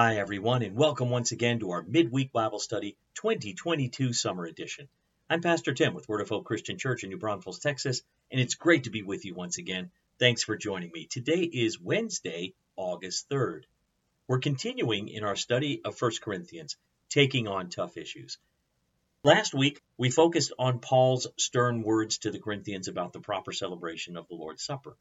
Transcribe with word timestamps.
Hi, 0.00 0.18
everyone, 0.18 0.62
and 0.62 0.76
welcome 0.76 1.10
once 1.10 1.32
again 1.32 1.58
to 1.58 1.72
our 1.72 1.82
Midweek 1.82 2.30
Bible 2.30 2.60
Study 2.60 2.96
2022 3.14 4.12
Summer 4.12 4.46
Edition. 4.46 4.88
I'm 5.28 5.40
Pastor 5.40 5.74
Tim 5.74 5.92
with 5.92 6.08
Word 6.08 6.20
of 6.20 6.28
Hope 6.28 6.44
Christian 6.44 6.78
Church 6.78 7.02
in 7.02 7.10
New 7.10 7.18
Braunfels, 7.18 7.58
Texas, 7.58 8.02
and 8.30 8.40
it's 8.40 8.54
great 8.54 8.84
to 8.84 8.90
be 8.90 9.02
with 9.02 9.24
you 9.24 9.34
once 9.34 9.58
again. 9.58 9.90
Thanks 10.20 10.44
for 10.44 10.56
joining 10.56 10.92
me. 10.92 11.06
Today 11.06 11.40
is 11.40 11.80
Wednesday, 11.80 12.54
August 12.76 13.28
3rd. 13.28 13.62
We're 14.28 14.38
continuing 14.38 15.08
in 15.08 15.24
our 15.24 15.34
study 15.34 15.80
of 15.84 16.00
1 16.00 16.12
Corinthians, 16.22 16.76
taking 17.08 17.48
on 17.48 17.68
tough 17.68 17.96
issues. 17.96 18.38
Last 19.24 19.52
week, 19.52 19.82
we 19.96 20.10
focused 20.10 20.52
on 20.60 20.78
Paul's 20.78 21.26
stern 21.38 21.82
words 21.82 22.18
to 22.18 22.30
the 22.30 22.38
Corinthians 22.38 22.86
about 22.86 23.12
the 23.12 23.20
proper 23.20 23.52
celebration 23.52 24.16
of 24.16 24.28
the 24.28 24.36
Lord's 24.36 24.62
Supper. 24.62 24.96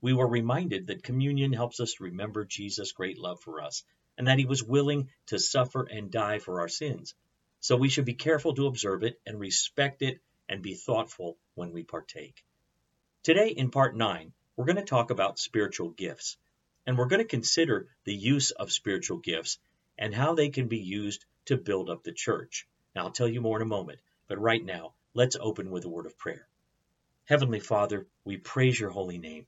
We 0.00 0.12
were 0.12 0.28
reminded 0.28 0.86
that 0.86 1.02
communion 1.02 1.52
helps 1.52 1.80
us 1.80 1.98
remember 1.98 2.44
Jesus' 2.44 2.92
great 2.92 3.18
love 3.18 3.40
for 3.40 3.60
us 3.60 3.82
and 4.16 4.26
that 4.26 4.38
he 4.38 4.44
was 4.44 4.62
willing 4.62 5.08
to 5.26 5.38
suffer 5.38 5.82
and 5.82 6.10
die 6.10 6.38
for 6.38 6.60
our 6.60 6.68
sins. 6.68 7.14
So 7.60 7.76
we 7.76 7.88
should 7.88 8.04
be 8.04 8.14
careful 8.14 8.54
to 8.54 8.66
observe 8.66 9.02
it 9.02 9.20
and 9.26 9.40
respect 9.40 10.02
it 10.02 10.20
and 10.48 10.62
be 10.62 10.74
thoughtful 10.74 11.36
when 11.54 11.72
we 11.72 11.82
partake. 11.82 12.44
Today, 13.22 13.48
in 13.48 13.70
part 13.70 13.96
9, 13.96 14.32
we're 14.56 14.66
going 14.66 14.76
to 14.76 14.82
talk 14.82 15.10
about 15.10 15.38
spiritual 15.38 15.90
gifts, 15.90 16.36
and 16.86 16.96
we're 16.96 17.08
going 17.08 17.22
to 17.22 17.28
consider 17.28 17.88
the 18.04 18.14
use 18.14 18.52
of 18.52 18.72
spiritual 18.72 19.18
gifts 19.18 19.58
and 19.98 20.14
how 20.14 20.34
they 20.34 20.48
can 20.48 20.68
be 20.68 20.78
used 20.78 21.24
to 21.46 21.56
build 21.56 21.90
up 21.90 22.04
the 22.04 22.12
church. 22.12 22.66
Now, 22.94 23.04
I'll 23.04 23.10
tell 23.10 23.28
you 23.28 23.40
more 23.40 23.56
in 23.56 23.62
a 23.62 23.66
moment, 23.66 23.98
but 24.28 24.40
right 24.40 24.64
now, 24.64 24.94
let's 25.12 25.36
open 25.40 25.70
with 25.70 25.84
a 25.84 25.88
word 25.88 26.06
of 26.06 26.16
prayer. 26.18 26.46
Heavenly 27.24 27.60
Father, 27.60 28.06
we 28.24 28.36
praise 28.36 28.78
your 28.78 28.90
holy 28.90 29.18
name. 29.18 29.46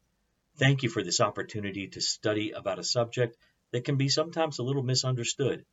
Thank 0.56 0.82
you 0.82 0.88
for 0.88 1.04
this 1.04 1.20
opportunity 1.20 1.86
to 1.88 2.00
study 2.00 2.50
about 2.50 2.80
a 2.80 2.84
subject 2.84 3.36
that 3.72 3.84
can 3.84 3.96
be 3.96 4.08
sometimes 4.08 4.58
a 4.58 4.62
little 4.62 4.82
misunderstood. 4.82 5.64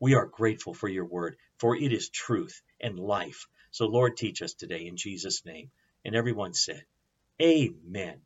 We 0.00 0.14
are 0.14 0.26
grateful 0.26 0.74
for 0.74 0.88
your 0.88 1.04
word, 1.04 1.36
for 1.58 1.76
it 1.76 1.92
is 1.92 2.08
truth 2.08 2.60
and 2.80 2.98
life. 2.98 3.46
So, 3.70 3.86
Lord, 3.86 4.16
teach 4.16 4.42
us 4.42 4.54
today 4.54 4.86
in 4.86 4.96
Jesus' 4.96 5.44
name. 5.44 5.70
And 6.04 6.14
everyone 6.14 6.54
said, 6.54 6.84
Amen. 7.40 8.20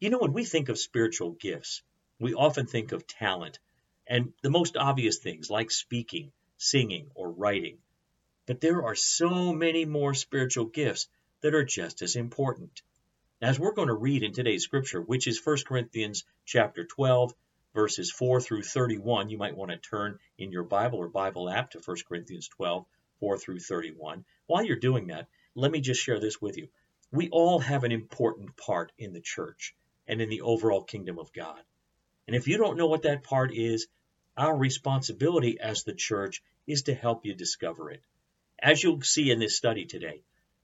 You 0.00 0.10
know, 0.10 0.18
when 0.18 0.32
we 0.32 0.44
think 0.44 0.68
of 0.68 0.78
spiritual 0.78 1.32
gifts, 1.32 1.82
we 2.18 2.34
often 2.34 2.66
think 2.66 2.92
of 2.92 3.06
talent 3.06 3.58
and 4.06 4.32
the 4.42 4.50
most 4.50 4.76
obvious 4.76 5.18
things 5.18 5.50
like 5.50 5.70
speaking, 5.70 6.32
singing, 6.56 7.10
or 7.14 7.30
writing. 7.30 7.78
But 8.46 8.60
there 8.60 8.84
are 8.84 8.94
so 8.94 9.52
many 9.52 9.84
more 9.84 10.14
spiritual 10.14 10.66
gifts 10.66 11.08
that 11.40 11.54
are 11.54 11.64
just 11.64 12.02
as 12.02 12.16
important. 12.16 12.82
As 13.40 13.58
we're 13.58 13.74
going 13.74 13.88
to 13.88 13.94
read 13.94 14.22
in 14.22 14.32
today's 14.32 14.64
scripture, 14.64 15.00
which 15.00 15.26
is 15.26 15.44
1 15.44 15.58
Corinthians 15.66 16.24
chapter 16.44 16.84
12, 16.84 17.34
verses 17.74 18.10
4 18.10 18.40
through 18.40 18.62
31. 18.62 19.30
You 19.30 19.38
might 19.38 19.56
want 19.56 19.70
to 19.70 19.76
turn 19.76 20.18
in 20.38 20.52
your 20.52 20.64
Bible 20.64 20.98
or 20.98 21.08
Bible 21.08 21.48
app 21.48 21.70
to 21.70 21.80
1 21.84 21.96
Corinthians 22.08 22.48
12, 22.48 22.84
4 23.20 23.38
through 23.38 23.60
31. 23.60 24.24
While 24.46 24.64
you're 24.64 24.76
doing 24.76 25.08
that, 25.08 25.28
let 25.54 25.70
me 25.70 25.80
just 25.80 26.02
share 26.02 26.20
this 26.20 26.40
with 26.40 26.56
you. 26.56 26.68
We 27.10 27.28
all 27.30 27.58
have 27.58 27.84
an 27.84 27.92
important 27.92 28.56
part 28.56 28.92
in 28.98 29.12
the 29.12 29.20
church 29.20 29.74
and 30.06 30.20
in 30.20 30.28
the 30.28 30.42
overall 30.42 30.82
kingdom 30.82 31.18
of 31.18 31.32
God. 31.32 31.60
And 32.26 32.36
if 32.36 32.48
you 32.48 32.56
don't 32.56 32.78
know 32.78 32.86
what 32.86 33.02
that 33.02 33.24
part 33.24 33.54
is, 33.54 33.86
our 34.36 34.56
responsibility 34.56 35.60
as 35.60 35.84
the 35.84 35.94
church 35.94 36.42
is 36.66 36.82
to 36.82 36.94
help 36.94 37.26
you 37.26 37.34
discover 37.34 37.90
it. 37.90 38.02
As 38.58 38.82
you'll 38.82 39.02
see 39.02 39.30
in 39.30 39.38
this 39.38 39.56
study 39.56 39.84
today, 39.84 40.22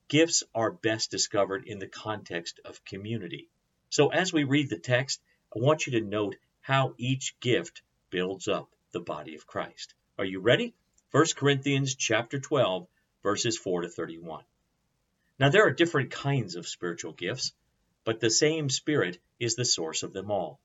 gifts 0.08 0.42
are 0.54 0.70
best 0.70 1.10
discovered 1.10 1.64
in 1.66 1.78
the 1.78 1.88
context 1.88 2.60
of 2.64 2.84
community. 2.84 3.48
So 3.90 4.08
as 4.08 4.32
we 4.32 4.44
read 4.44 4.70
the 4.70 4.78
text, 4.78 5.20
I 5.54 5.60
want 5.60 5.86
you 5.86 5.92
to 5.92 6.06
note 6.06 6.36
how 6.68 6.94
each 6.98 7.34
gift 7.40 7.80
builds 8.10 8.46
up 8.46 8.68
the 8.92 9.00
body 9.00 9.34
of 9.34 9.46
Christ. 9.46 9.94
Are 10.18 10.24
you 10.26 10.40
ready? 10.40 10.74
1 11.12 11.24
Corinthians 11.34 11.94
chapter 11.94 12.38
12 12.38 12.86
verses 13.22 13.56
4 13.56 13.80
to 13.80 13.88
31. 13.88 14.44
Now 15.38 15.48
there 15.48 15.66
are 15.66 15.70
different 15.70 16.10
kinds 16.10 16.56
of 16.56 16.68
spiritual 16.68 17.14
gifts, 17.14 17.54
but 18.04 18.20
the 18.20 18.28
same 18.28 18.68
Spirit 18.68 19.18
is 19.40 19.56
the 19.56 19.64
source 19.64 20.02
of 20.02 20.12
them 20.12 20.30
all. 20.30 20.60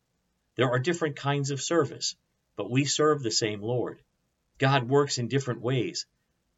There 0.56 0.70
are 0.70 0.78
different 0.78 1.16
kinds 1.16 1.52
of 1.52 1.62
service, 1.62 2.18
but 2.58 2.70
we 2.70 2.84
serve 2.84 3.24
the 3.24 3.32
same 3.32 3.62
Lord. 3.62 4.02
God 4.58 4.90
works 4.90 5.20
in 5.20 5.30
different 5.30 5.62
ways, 5.62 6.06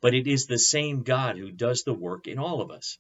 but 0.02 0.16
it 0.16 0.26
is 0.26 0.48
the 0.48 0.58
same 0.58 1.04
God 1.04 1.38
who 1.38 1.52
does 1.52 1.84
the 1.84 1.94
work 1.94 2.26
in 2.26 2.40
all 2.40 2.62
of 2.62 2.72
us. 2.72 2.98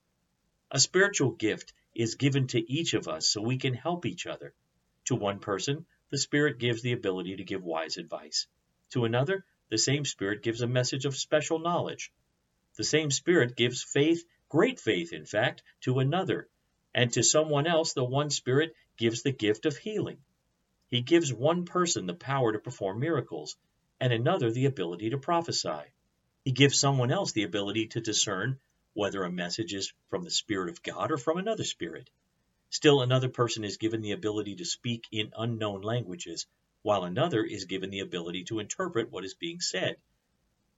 A 0.69 0.79
spiritual 0.79 1.31
gift 1.31 1.73
is 1.95 2.13
given 2.13 2.45
to 2.49 2.71
each 2.71 2.93
of 2.93 3.07
us 3.07 3.27
so 3.27 3.41
we 3.41 3.57
can 3.57 3.73
help 3.73 4.05
each 4.05 4.27
other. 4.27 4.53
To 5.05 5.15
one 5.15 5.39
person, 5.39 5.87
the 6.15 6.19
Spirit 6.19 6.59
gives 6.59 6.81
the 6.81 6.93
ability 6.93 7.35
to 7.35 7.43
give 7.43 7.61
wise 7.61 7.97
advice. 7.97 8.47
To 8.91 9.03
another, 9.03 9.43
the 9.67 9.77
same 9.77 10.05
Spirit 10.05 10.43
gives 10.43 10.61
a 10.61 10.65
message 10.65 11.03
of 11.03 11.17
special 11.17 11.59
knowledge. 11.59 12.09
The 12.77 12.85
same 12.85 13.11
Spirit 13.11 13.57
gives 13.57 13.83
faith, 13.83 14.23
great 14.47 14.79
faith, 14.79 15.11
in 15.11 15.25
fact, 15.25 15.61
to 15.81 15.99
another. 15.99 16.47
And 16.93 17.11
to 17.11 17.21
someone 17.21 17.67
else, 17.67 17.91
the 17.91 18.05
one 18.05 18.29
Spirit 18.29 18.77
gives 18.95 19.23
the 19.23 19.33
gift 19.33 19.65
of 19.65 19.75
healing. 19.75 20.19
He 20.89 21.01
gives 21.01 21.33
one 21.33 21.65
person 21.65 22.05
the 22.05 22.13
power 22.13 22.53
to 22.53 22.59
perform 22.59 23.01
miracles, 23.01 23.57
and 23.99 24.13
another 24.13 24.51
the 24.51 24.67
ability 24.67 25.09
to 25.09 25.17
prophesy. 25.17 25.83
He 26.45 26.53
gives 26.53 26.79
someone 26.79 27.11
else 27.11 27.33
the 27.33 27.43
ability 27.43 27.87
to 27.87 27.99
discern 27.99 28.57
whether 28.93 29.21
a 29.23 29.29
message 29.29 29.73
is 29.73 29.91
from 30.09 30.23
the 30.23 30.31
Spirit 30.31 30.69
of 30.69 30.81
God 30.81 31.11
or 31.11 31.17
from 31.17 31.39
another 31.39 31.65
spirit. 31.65 32.09
Still 32.69 33.01
another 33.01 33.29
person 33.29 33.63
is 33.63 33.77
given 33.77 34.01
the 34.01 34.11
ability 34.11 34.55
to 34.55 34.65
speak 34.65 35.07
in 35.11 35.31
unknown 35.37 35.81
languages, 35.81 36.47
while 36.81 37.03
another 37.03 37.43
is 37.43 37.65
given 37.65 37.89
the 37.89 38.01
ability 38.01 38.43
to 38.45 38.59
interpret 38.59 39.11
what 39.11 39.25
is 39.25 39.33
being 39.33 39.59
said. 39.59 39.97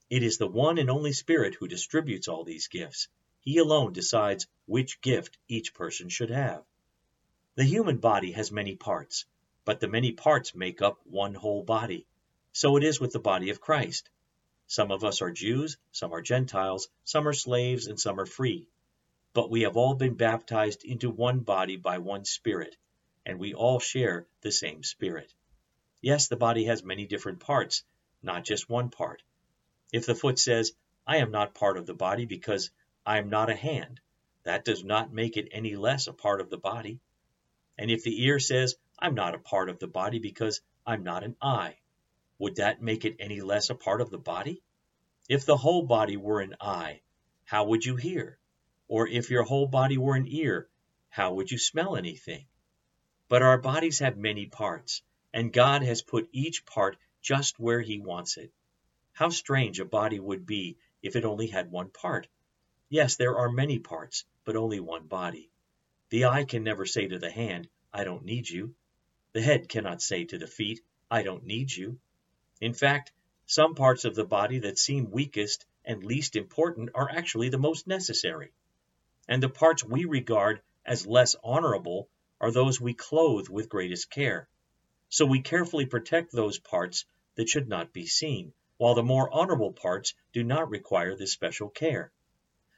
It 0.10 0.24
is 0.24 0.38
the 0.38 0.48
one 0.48 0.78
and 0.78 0.90
only 0.90 1.12
Spirit 1.12 1.56
who 1.56 1.68
distributes 1.68 2.28
all 2.28 2.44
these 2.44 2.68
gifts. 2.68 3.08
He 3.42 3.58
alone 3.58 3.94
decides 3.94 4.48
which 4.66 5.02
gift 5.02 5.38
each 5.48 5.74
person 5.74 6.10
should 6.10 6.30
have. 6.30 6.64
The 7.56 7.64
human 7.64 7.98
body 7.98 8.32
has 8.32 8.52
many 8.52 8.76
parts, 8.76 9.26
but 9.66 9.80
the 9.80 9.88
many 9.88 10.12
parts 10.14 10.56
make 10.56 10.82
up 10.82 11.00
one 11.06 11.34
whole 11.34 11.64
body. 11.64 12.06
So 12.54 12.78
it 12.78 12.84
is 12.84 13.00
with 13.00 13.12
the 13.12 13.20
body 13.20 13.50
of 13.50 13.60
Christ. 13.60 14.10
Some 14.68 14.92
of 14.92 15.04
us 15.04 15.22
are 15.22 15.32
Jews, 15.32 15.78
some 15.92 16.14
are 16.14 16.22
Gentiles, 16.22 16.90
some 17.04 17.28
are 17.28 17.34
slaves, 17.34 17.88
and 17.88 18.00
some 18.00 18.20
are 18.20 18.26
free. 18.26 18.68
But 19.38 19.52
we 19.52 19.62
have 19.62 19.78
all 19.78 19.94
been 19.94 20.16
baptized 20.16 20.84
into 20.84 21.12
one 21.12 21.42
body 21.42 21.76
by 21.76 22.00
one 22.00 22.26
Spirit, 22.26 22.76
and 23.24 23.38
we 23.38 23.54
all 23.54 23.80
share 23.80 24.26
the 24.42 24.52
same 24.52 24.82
Spirit. 24.82 25.32
Yes, 26.02 26.28
the 26.28 26.36
body 26.36 26.64
has 26.64 26.84
many 26.84 27.06
different 27.06 27.40
parts, 27.40 27.84
not 28.24 28.44
just 28.44 28.68
one 28.68 28.90
part. 28.90 29.22
If 29.94 30.08
the 30.08 30.16
foot 30.16 30.40
says, 30.40 30.74
I 31.06 31.18
am 31.18 31.30
not 31.30 31.54
part 31.54 31.78
of 31.78 31.86
the 31.86 31.94
body 31.94 32.26
because 32.26 32.72
I 33.06 33.20
am 33.20 33.30
not 33.30 33.52
a 33.52 33.56
hand, 33.56 34.00
that 34.42 34.66
does 34.66 34.84
not 34.84 35.14
make 35.14 35.38
it 35.38 35.50
any 35.52 35.76
less 35.76 36.08
a 36.08 36.14
part 36.14 36.42
of 36.42 36.50
the 36.50 36.58
body. 36.58 37.00
And 37.78 37.92
if 37.92 38.02
the 38.04 38.24
ear 38.24 38.40
says, 38.40 38.76
I'm 38.98 39.14
not 39.14 39.36
a 39.36 39.50
part 39.54 39.70
of 39.70 39.78
the 39.78 39.86
body 39.86 40.18
because 40.18 40.62
I'm 40.84 41.04
not 41.04 41.24
an 41.24 41.36
eye, 41.40 41.78
would 42.40 42.56
that 42.56 42.82
make 42.82 43.06
it 43.06 43.18
any 43.20 43.42
less 43.42 43.70
a 43.70 43.76
part 43.76 44.02
of 44.02 44.10
the 44.10 44.18
body? 44.18 44.64
If 45.30 45.46
the 45.46 45.58
whole 45.58 45.84
body 45.84 46.18
were 46.18 46.42
an 46.42 46.56
eye, 46.60 47.02
how 47.46 47.66
would 47.66 47.86
you 47.86 47.98
hear? 47.98 48.40
Or 48.90 49.08
if 49.08 49.30
your 49.30 49.44
whole 49.44 49.68
body 49.68 49.98
were 49.98 50.16
an 50.16 50.28
ear, 50.28 50.70
how 51.10 51.34
would 51.34 51.52
you 51.52 51.58
smell 51.58 51.98
anything? 51.98 52.46
But 53.28 53.42
our 53.42 53.58
bodies 53.58 54.00
have 54.00 54.18
many 54.18 54.46
parts, 54.46 55.02
and 55.34 55.52
God 55.52 55.84
has 55.84 56.02
put 56.02 56.30
each 56.32 56.66
part 56.66 56.98
just 57.22 57.60
where 57.60 57.82
He 57.82 58.00
wants 58.00 58.38
it. 58.38 58.54
How 59.12 59.28
strange 59.28 59.82
a 59.82 59.86
body 59.86 60.20
would 60.20 60.46
be 60.46 60.78
if 61.02 61.18
it 61.18 61.26
only 61.26 61.48
had 61.48 61.70
one 61.70 61.90
part. 61.90 62.30
Yes, 62.88 63.18
there 63.18 63.36
are 63.36 63.52
many 63.52 63.80
parts, 63.80 64.24
but 64.46 64.56
only 64.56 64.80
one 64.80 65.08
body. 65.08 65.52
The 66.10 66.26
eye 66.26 66.46
can 66.46 66.64
never 66.64 66.86
say 66.86 67.08
to 67.08 67.20
the 67.20 67.32
hand, 67.32 67.68
I 67.92 68.06
don't 68.06 68.24
need 68.24 68.48
you. 68.50 68.74
The 69.34 69.42
head 69.42 69.68
cannot 69.68 70.02
say 70.02 70.24
to 70.24 70.38
the 70.38 70.48
feet, 70.48 70.80
I 71.12 71.24
don't 71.24 71.46
need 71.46 71.76
you. 71.76 72.00
In 72.62 72.74
fact, 72.74 73.12
some 73.48 73.76
parts 73.76 74.06
of 74.06 74.16
the 74.16 74.24
body 74.24 74.60
that 74.60 74.80
seem 74.80 75.12
weakest 75.12 75.66
and 75.84 76.06
least 76.06 76.38
important 76.38 76.92
are 76.96 77.10
actually 77.10 77.50
the 77.50 77.58
most 77.58 77.86
necessary 77.86 78.54
and 79.28 79.44
the 79.44 79.50
parts 79.50 79.84
we 79.84 80.06
regard 80.06 80.62
as 80.86 81.06
less 81.06 81.36
honorable 81.44 82.10
are 82.40 82.52
those 82.52 82.80
we 82.80 82.94
clothe 82.94 83.50
with 83.50 83.70
greatest 83.70 84.10
care. 84.10 84.48
So 85.10 85.26
we 85.26 85.42
carefully 85.42 85.86
protect 85.86 86.32
those 86.32 86.60
parts 86.60 87.06
that 87.36 87.50
should 87.50 87.68
not 87.68 87.94
be 87.94 88.06
seen, 88.06 88.54
while 88.78 88.96
the 88.96 89.04
more 89.04 89.34
honorable 89.34 89.72
parts 89.72 90.14
do 90.34 90.44
not 90.44 90.70
require 90.70 91.16
this 91.16 91.32
special 91.32 91.70
care. 91.70 92.12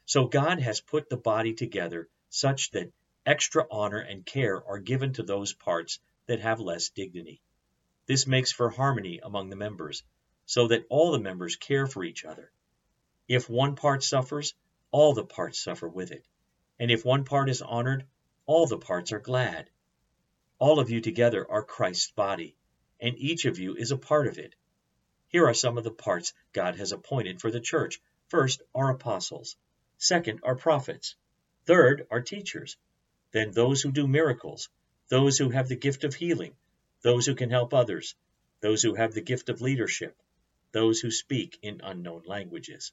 So 0.06 0.26
God 0.26 0.60
has 0.60 0.80
put 0.80 1.08
the 1.08 1.16
body 1.16 1.54
together 1.54 2.08
such 2.30 2.70
that 2.70 2.92
extra 3.26 3.66
honor 3.70 3.98
and 3.98 4.24
care 4.24 4.64
are 4.66 4.78
given 4.78 5.12
to 5.14 5.22
those 5.22 5.52
parts 5.52 6.00
that 6.26 6.40
have 6.40 6.60
less 6.60 6.88
dignity. 6.88 7.40
This 8.06 8.26
makes 8.26 8.50
for 8.50 8.70
harmony 8.70 9.20
among 9.22 9.50
the 9.50 9.56
members, 9.56 10.02
so 10.46 10.68
that 10.68 10.86
all 10.88 11.12
the 11.12 11.20
members 11.20 11.56
care 11.56 11.86
for 11.86 12.02
each 12.02 12.24
other. 12.24 12.50
If 13.28 13.48
one 13.48 13.76
part 13.76 14.02
suffers, 14.02 14.54
all 14.90 15.14
the 15.14 15.24
parts 15.24 15.62
suffer 15.62 15.88
with 15.88 16.10
it. 16.10 16.24
And 16.80 16.90
if 16.90 17.04
one 17.04 17.24
part 17.24 17.50
is 17.50 17.60
honored, 17.60 18.06
all 18.46 18.66
the 18.66 18.78
parts 18.78 19.12
are 19.12 19.20
glad. 19.20 19.68
All 20.58 20.80
of 20.80 20.90
you 20.90 21.02
together 21.02 21.48
are 21.50 21.62
Christ's 21.62 22.10
body, 22.10 22.56
and 22.98 23.18
each 23.18 23.44
of 23.44 23.58
you 23.58 23.76
is 23.76 23.90
a 23.90 23.98
part 23.98 24.26
of 24.26 24.38
it. 24.38 24.54
Here 25.28 25.46
are 25.46 25.52
some 25.52 25.76
of 25.76 25.84
the 25.84 25.90
parts 25.90 26.32
God 26.54 26.76
has 26.76 26.90
appointed 26.90 27.38
for 27.38 27.50
the 27.50 27.60
church. 27.60 28.00
First 28.28 28.62
are 28.74 28.90
apostles. 28.90 29.56
Second 29.98 30.40
are 30.42 30.56
prophets. 30.56 31.16
Third 31.66 32.06
are 32.10 32.22
teachers. 32.22 32.78
Then 33.32 33.50
those 33.50 33.82
who 33.82 33.92
do 33.92 34.08
miracles, 34.08 34.70
those 35.08 35.36
who 35.36 35.50
have 35.50 35.68
the 35.68 35.76
gift 35.76 36.02
of 36.02 36.14
healing, 36.14 36.56
those 37.02 37.26
who 37.26 37.34
can 37.34 37.50
help 37.50 37.74
others, 37.74 38.14
those 38.60 38.82
who 38.82 38.94
have 38.94 39.12
the 39.12 39.20
gift 39.20 39.50
of 39.50 39.60
leadership, 39.60 40.16
those 40.72 41.00
who 41.00 41.10
speak 41.10 41.58
in 41.60 41.82
unknown 41.84 42.22
languages. 42.24 42.92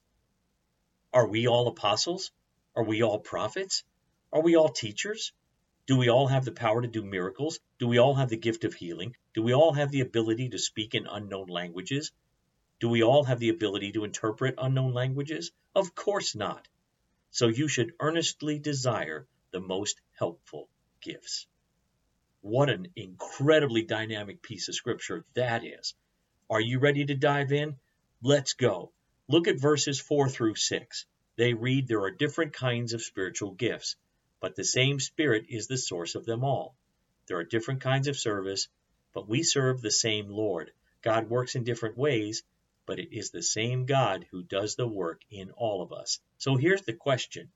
Are 1.14 1.28
we 1.28 1.48
all 1.48 1.70
apostles? 1.70 2.32
Are 2.78 2.84
we 2.84 3.02
all 3.02 3.18
prophets? 3.18 3.84
Are 4.32 4.44
we 4.44 4.56
all 4.56 4.70
teachers? 4.70 5.34
Do 5.88 5.98
we 5.98 6.10
all 6.10 6.28
have 6.28 6.46
the 6.46 6.52
power 6.52 6.80
to 6.80 6.88
do 6.88 7.04
miracles? 7.04 7.60
Do 7.80 7.88
we 7.88 7.98
all 7.98 8.14
have 8.14 8.30
the 8.30 8.38
gift 8.38 8.66
of 8.66 8.76
healing? 8.76 9.16
Do 9.34 9.42
we 9.42 9.56
all 9.56 9.74
have 9.74 9.90
the 9.90 10.02
ability 10.02 10.50
to 10.50 10.60
speak 10.60 10.94
in 10.94 11.08
unknown 11.08 11.48
languages? 11.48 12.12
Do 12.80 12.88
we 12.90 13.02
all 13.02 13.24
have 13.24 13.40
the 13.40 13.50
ability 13.50 13.94
to 13.94 14.04
interpret 14.04 14.54
unknown 14.60 14.94
languages? 14.94 15.52
Of 15.74 15.96
course 15.96 16.36
not. 16.36 16.68
So 17.32 17.48
you 17.48 17.68
should 17.68 17.94
earnestly 18.00 18.60
desire 18.60 19.28
the 19.50 19.60
most 19.60 20.00
helpful 20.14 20.70
gifts. 21.02 21.48
What 22.42 22.70
an 22.70 22.90
incredibly 22.96 23.82
dynamic 23.82 24.44
piece 24.44 24.68
of 24.68 24.76
scripture 24.76 25.26
that 25.34 25.66
is. 25.66 25.96
Are 26.48 26.62
you 26.62 26.78
ready 26.78 27.06
to 27.06 27.16
dive 27.16 27.52
in? 27.52 27.78
Let's 28.22 28.54
go. 28.54 28.92
Look 29.28 29.48
at 29.48 29.60
verses 29.60 30.00
4 30.00 30.30
through 30.30 30.54
6. 30.54 31.08
They 31.38 31.54
read, 31.54 31.88
There 31.88 32.02
are 32.02 32.12
different 32.12 32.54
kinds 32.54 32.94
of 32.94 33.04
spiritual 33.04 33.52
gifts, 33.52 33.96
but 34.40 34.56
the 34.56 34.64
same 34.64 35.00
Spirit 35.00 35.46
is 35.50 35.68
the 35.68 35.78
source 35.78 36.16
of 36.16 36.26
them 36.26 36.44
all. 36.44 36.76
There 37.28 37.38
are 37.38 37.44
different 37.44 37.82
kinds 37.82 38.08
of 38.08 38.18
service, 38.18 38.68
but 39.14 39.30
we 39.30 39.44
serve 39.44 39.82
the 39.82 39.92
same 39.92 40.30
Lord. 40.30 40.72
God 41.04 41.30
works 41.30 41.56
in 41.56 41.64
different 41.64 41.96
ways, 41.96 42.44
but 42.88 42.98
it 42.98 43.16
is 43.16 43.30
the 43.30 43.44
same 43.44 43.86
God 43.86 44.26
who 44.32 44.42
does 44.42 44.76
the 44.76 44.88
work 44.88 45.22
in 45.30 45.52
all 45.52 45.84
of 45.84 45.94
us. 45.94 46.20
So 46.40 46.56
here's 46.56 46.82
the 46.82 46.94
question. 46.94 47.52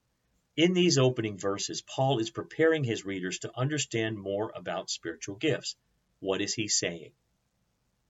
In 0.55 0.73
these 0.73 0.99
opening 0.99 1.39
verses, 1.39 1.81
Paul 1.81 2.19
is 2.19 2.29
preparing 2.29 2.83
his 2.83 3.03
readers 3.03 3.39
to 3.39 3.57
understand 3.57 4.17
more 4.17 4.51
about 4.53 4.91
spiritual 4.91 5.37
gifts. 5.37 5.75
What 6.19 6.41
is 6.41 6.53
he 6.53 6.67
saying? 6.67 7.13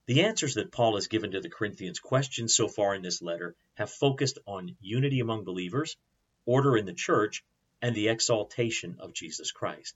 The 0.07 0.24
answers 0.24 0.56
that 0.56 0.71
Paul 0.71 0.95
has 0.95 1.07
given 1.07 1.31
to 1.31 1.42
the 1.42 1.50
Corinthians 1.50 2.00
questions 2.00 2.56
so 2.56 2.68
far 2.68 2.95
in 2.95 3.01
this 3.01 3.21
letter 3.21 3.56
have 3.75 3.92
focused 3.92 4.39
on 4.48 4.75
unity 4.81 5.19
among 5.19 5.44
believers, 5.44 5.95
order 6.45 6.75
in 6.75 6.86
the 6.86 6.94
church, 6.94 7.44
and 7.81 7.95
the 7.95 8.09
exaltation 8.09 8.98
of 9.00 9.13
Jesus 9.13 9.51
Christ. 9.51 9.95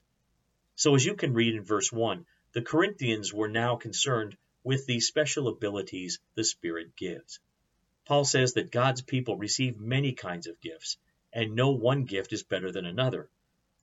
So, 0.75 0.93
as 0.95 1.05
you 1.05 1.15
can 1.15 1.33
read 1.33 1.55
in 1.55 1.63
verse 1.63 1.91
1, 1.91 2.25
the 2.53 2.61
Corinthians 2.61 3.33
were 3.33 3.47
now 3.47 3.75
concerned 3.75 4.37
with 4.63 4.85
the 4.85 4.99
special 4.99 5.47
abilities 5.47 6.19
the 6.35 6.43
Spirit 6.43 6.95
gives. 6.95 7.39
Paul 8.05 8.25
says 8.25 8.53
that 8.53 8.71
God's 8.71 9.01
people 9.01 9.37
receive 9.37 9.79
many 9.79 10.13
kinds 10.13 10.47
of 10.47 10.61
gifts, 10.61 10.97
and 11.33 11.55
no 11.55 11.71
one 11.71 12.05
gift 12.05 12.31
is 12.31 12.43
better 12.43 12.71
than 12.71 12.85
another. 12.85 13.29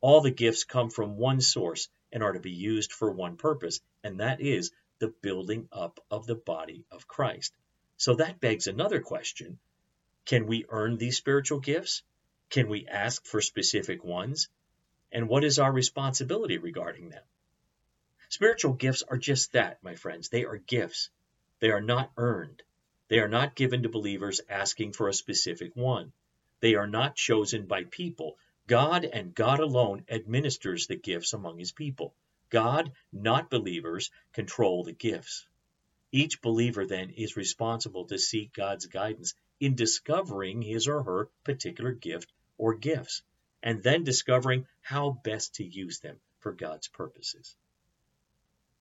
All 0.01 0.21
the 0.21 0.31
gifts 0.31 0.65
come 0.65 0.91
from 0.91 1.17
one 1.17 1.41
source 1.41 1.89
and 2.13 2.23
are 2.23 2.33
to 2.33 2.41
be 2.41 2.53
used 2.53 2.93
for 2.93 3.11
one 3.11 3.37
purpose, 3.37 3.81
and 4.05 4.21
that 4.21 4.41
is 4.41 4.71
the 5.03 5.09
building 5.09 5.69
up 5.73 5.99
of 6.13 6.29
the 6.29 6.37
body 6.37 6.85
of 6.93 7.09
Christ. 7.09 7.53
So 7.97 8.15
that 8.15 8.39
begs 8.39 8.69
another 8.69 9.01
question 9.01 9.59
Can 10.27 10.47
we 10.47 10.65
earn 10.69 10.97
these 10.97 11.17
spiritual 11.17 11.59
gifts? 11.59 12.05
Can 12.51 12.69
we 12.69 12.87
ask 12.87 13.27
for 13.27 13.41
specific 13.41 14.05
ones? 14.05 14.49
And 15.11 15.29
what 15.29 15.43
is 15.43 15.59
our 15.59 15.73
responsibility 15.73 16.57
regarding 16.57 17.09
them? 17.09 17.25
Spiritual 18.29 18.75
gifts 18.75 19.03
are 19.03 19.19
just 19.19 19.55
that, 19.55 19.83
my 19.83 19.97
friends. 19.97 20.29
They 20.29 20.45
are 20.45 20.59
gifts. 20.59 21.11
They 21.59 21.73
are 21.73 21.81
not 21.81 22.13
earned. 22.17 22.63
They 23.09 23.19
are 23.19 23.29
not 23.29 23.57
given 23.57 23.83
to 23.83 23.89
believers 23.89 24.41
asking 24.49 24.93
for 24.93 25.09
a 25.09 25.13
specific 25.13 25.75
one. 25.75 26.13
They 26.61 26.77
are 26.77 26.87
not 26.87 27.17
chosen 27.17 27.67
by 27.67 27.85
people. 27.91 28.39
God 28.69 29.05
and 29.05 29.35
God 29.35 29.59
alone 29.59 30.05
administers 30.09 30.87
the 30.87 30.95
gifts 30.95 31.33
among 31.33 31.59
his 31.59 31.73
people. 31.73 32.15
God, 32.53 32.93
not 33.15 33.49
believers, 33.49 34.11
control 34.35 34.85
the 34.85 34.93
gifts. 34.93 35.47
Each 36.13 36.43
believer 36.43 36.85
then 36.85 37.09
is 37.09 37.35
responsible 37.35 38.05
to 38.09 38.19
seek 38.19 38.53
God's 38.53 38.85
guidance 38.85 39.33
in 39.59 39.75
discovering 39.75 40.61
his 40.61 40.87
or 40.87 41.03
her 41.03 41.31
particular 41.45 41.93
gift 41.93 42.31
or 42.59 42.75
gifts, 42.75 43.23
and 43.63 43.83
then 43.83 44.05
discovering 44.05 44.67
how 44.83 45.13
best 45.25 45.55
to 45.55 45.65
use 45.65 46.01
them 46.01 46.21
for 46.41 46.53
God's 46.53 46.89
purposes. 46.89 47.57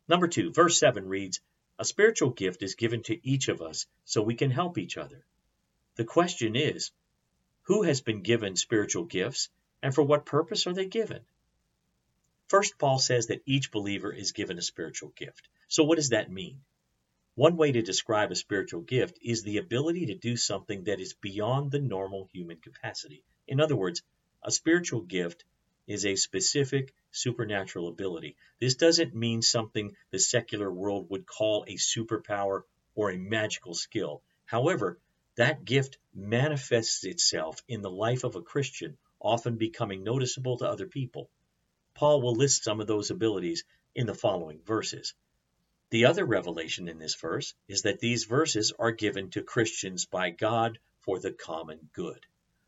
Number 0.06 0.28
two, 0.28 0.52
verse 0.52 0.78
7 0.78 1.08
reads, 1.08 1.40
A 1.80 1.86
spiritual 1.86 2.32
gift 2.32 2.64
is 2.64 2.76
given 2.76 3.04
to 3.04 3.26
each 3.26 3.48
of 3.48 3.62
us 3.62 3.86
so 4.04 4.22
we 4.22 4.36
can 4.36 4.52
help 4.52 4.78
each 4.78 4.98
other. 4.98 5.24
The 5.96 6.04
question 6.04 6.58
is, 6.58 6.92
who 7.62 7.84
has 7.84 8.02
been 8.02 8.22
given 8.22 8.58
spiritual 8.58 9.06
gifts 9.06 9.48
and 9.82 9.96
for 9.96 10.04
what 10.04 10.26
purpose 10.26 10.68
are 10.68 10.74
they 10.74 10.88
given? 10.88 11.24
First, 12.52 12.78
Paul 12.78 13.00
says 13.00 13.28
that 13.28 13.44
each 13.46 13.72
believer 13.72 14.12
is 14.12 14.34
given 14.34 14.58
a 14.58 14.62
spiritual 14.62 15.14
gift. 15.16 15.48
So, 15.70 15.86
what 15.86 15.96
does 15.96 16.10
that 16.10 16.30
mean? 16.30 16.66
One 17.36 17.56
way 17.56 17.72
to 17.72 17.82
describe 17.82 18.30
a 18.30 18.36
spiritual 18.36 18.82
gift 18.82 19.18
is 19.22 19.42
the 19.42 19.56
ability 19.56 20.08
to 20.08 20.16
do 20.16 20.36
something 20.36 20.84
that 20.84 21.00
is 21.00 21.14
beyond 21.14 21.72
the 21.72 21.80
normal 21.80 22.28
human 22.34 22.58
capacity. 22.58 23.24
In 23.48 23.62
other 23.62 23.78
words, 23.78 24.04
a 24.44 24.52
spiritual 24.52 25.00
gift 25.00 25.46
is 25.88 26.06
a 26.06 26.18
specific 26.18 26.94
supernatural 27.12 27.88
ability. 27.88 28.36
This 28.60 28.76
doesn't 28.76 29.16
mean 29.16 29.42
something 29.42 29.96
the 30.10 30.20
secular 30.20 30.70
world 30.70 31.10
would 31.10 31.26
call 31.26 31.64
a 31.70 31.76
superpower 31.76 32.64
or 32.96 33.12
a 33.12 33.18
magical 33.18 33.76
skill. 33.76 34.24
However, 34.44 35.00
that 35.36 35.64
gift 35.64 36.00
manifests 36.14 37.06
itself 37.06 37.64
in 37.70 37.82
the 37.82 37.90
life 37.90 38.26
of 38.26 38.36
a 38.36 38.42
Christian, 38.42 38.98
often 39.22 39.56
becoming 39.56 40.04
noticeable 40.04 40.58
to 40.58 40.68
other 40.68 40.88
people. 40.88 41.30
Paul 41.94 42.22
will 42.22 42.36
list 42.36 42.64
some 42.64 42.80
of 42.80 42.88
those 42.88 43.12
abilities 43.12 43.64
in 43.96 44.08
the 44.08 44.14
following 44.14 44.62
verses. 44.64 45.14
The 45.90 46.06
other 46.06 46.26
revelation 46.26 46.88
in 46.88 47.00
this 47.00 47.16
verse 47.16 47.54
is 47.68 47.82
that 47.82 48.00
these 48.00 48.24
verses 48.24 48.72
are 48.80 48.92
given 48.92 49.30
to 49.32 49.44
Christians 49.44 50.06
by 50.06 50.30
God 50.30 50.80
for 51.02 51.20
the 51.20 51.34
common 51.34 51.90
good. 51.94 52.26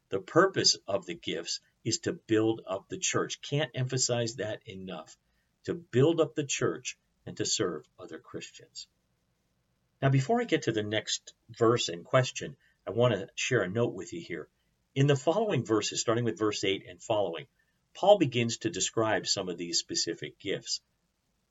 The 0.09 0.19
purpose 0.19 0.77
of 0.87 1.05
the 1.05 1.15
gifts 1.15 1.61
is 1.83 1.99
to 1.99 2.13
build 2.13 2.61
up 2.67 2.89
the 2.89 2.97
church. 2.97 3.41
Can't 3.41 3.71
emphasize 3.73 4.35
that 4.35 4.61
enough. 4.67 5.17
To 5.65 5.73
build 5.73 6.19
up 6.19 6.35
the 6.35 6.45
church 6.45 6.97
and 7.25 7.37
to 7.37 7.45
serve 7.45 7.87
other 7.97 8.19
Christians. 8.19 8.87
Now, 10.01 10.09
before 10.09 10.41
I 10.41 10.43
get 10.43 10.63
to 10.63 10.73
the 10.73 10.83
next 10.83 11.33
verse 11.49 11.87
and 11.87 12.03
question, 12.03 12.57
I 12.85 12.91
want 12.91 13.13
to 13.13 13.29
share 13.35 13.61
a 13.61 13.69
note 13.69 13.93
with 13.93 14.11
you 14.11 14.19
here. 14.19 14.49
In 14.95 15.07
the 15.07 15.15
following 15.15 15.63
verses, 15.63 16.01
starting 16.01 16.25
with 16.25 16.37
verse 16.37 16.63
8 16.63 16.85
and 16.89 17.01
following, 17.01 17.47
Paul 17.95 18.17
begins 18.17 18.57
to 18.57 18.69
describe 18.69 19.27
some 19.27 19.49
of 19.49 19.57
these 19.57 19.79
specific 19.79 20.39
gifts. 20.39 20.81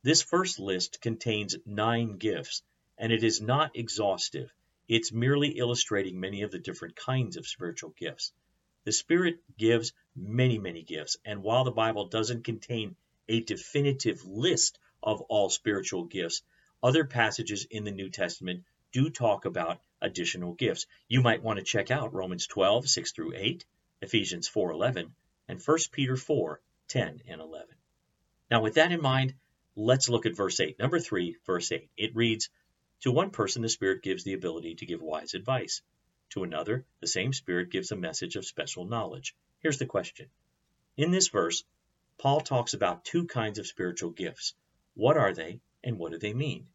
This 0.02 0.22
first 0.22 0.58
list 0.58 1.00
contains 1.00 1.56
nine 1.64 2.18
gifts, 2.18 2.62
and 2.98 3.12
it 3.12 3.22
is 3.22 3.40
not 3.40 3.76
exhaustive. 3.76 4.52
It's 4.88 5.12
merely 5.12 5.50
illustrating 5.58 6.18
many 6.18 6.42
of 6.42 6.50
the 6.50 6.58
different 6.58 6.96
kinds 6.96 7.36
of 7.36 7.46
spiritual 7.46 7.90
gifts. 7.90 8.32
The 8.84 8.92
Spirit 8.92 9.38
gives 9.56 9.92
many, 10.16 10.58
many 10.58 10.82
gifts, 10.82 11.16
and 11.24 11.44
while 11.44 11.62
the 11.62 11.70
Bible 11.70 12.08
doesn't 12.08 12.42
contain 12.42 12.96
a 13.28 13.40
definitive 13.40 14.24
list 14.24 14.80
of 15.02 15.20
all 15.22 15.48
spiritual 15.48 16.04
gifts, 16.04 16.42
other 16.82 17.04
passages 17.04 17.64
in 17.70 17.84
the 17.84 17.92
New 17.92 18.10
Testament 18.10 18.64
do 18.90 19.08
talk 19.08 19.44
about 19.44 19.80
additional 20.00 20.54
gifts. 20.54 20.86
You 21.06 21.22
might 21.22 21.42
want 21.42 21.60
to 21.60 21.64
check 21.64 21.92
out 21.92 22.12
Romans 22.12 22.48
12, 22.48 22.88
6 22.88 23.12
through 23.12 23.34
8, 23.36 23.64
Ephesians 24.00 24.48
4, 24.48 24.72
11, 24.72 25.14
and 25.52 25.60
1 25.60 25.78
Peter 25.92 26.16
4 26.16 26.62
10 26.88 27.22
and 27.28 27.40
11. 27.42 27.68
Now, 28.50 28.62
with 28.62 28.74
that 28.74 28.90
in 28.90 29.02
mind, 29.02 29.34
let's 29.76 30.08
look 30.08 30.24
at 30.24 30.34
verse 30.34 30.58
8. 30.58 30.78
Number 30.78 30.98
3, 30.98 31.36
verse 31.44 31.70
8. 31.70 31.90
It 31.94 32.16
reads 32.16 32.48
To 33.02 33.12
one 33.12 33.28
person, 33.28 33.60
the 33.60 33.68
Spirit 33.68 34.02
gives 34.02 34.24
the 34.24 34.32
ability 34.32 34.76
to 34.76 34.86
give 34.86 35.02
wise 35.02 35.34
advice. 35.34 35.82
To 36.30 36.42
another, 36.42 36.86
the 37.00 37.06
same 37.06 37.34
Spirit 37.34 37.68
gives 37.68 37.92
a 37.92 37.96
message 37.96 38.36
of 38.36 38.46
special 38.46 38.86
knowledge. 38.86 39.36
Here's 39.60 39.76
the 39.76 39.84
question 39.84 40.30
In 40.96 41.10
this 41.10 41.28
verse, 41.28 41.64
Paul 42.16 42.40
talks 42.40 42.72
about 42.72 43.04
two 43.04 43.26
kinds 43.26 43.58
of 43.58 43.66
spiritual 43.66 44.10
gifts. 44.10 44.54
What 44.94 45.18
are 45.18 45.34
they, 45.34 45.60
and 45.84 45.98
what 45.98 46.12
do 46.12 46.18
they 46.18 46.32
mean? 46.32 46.66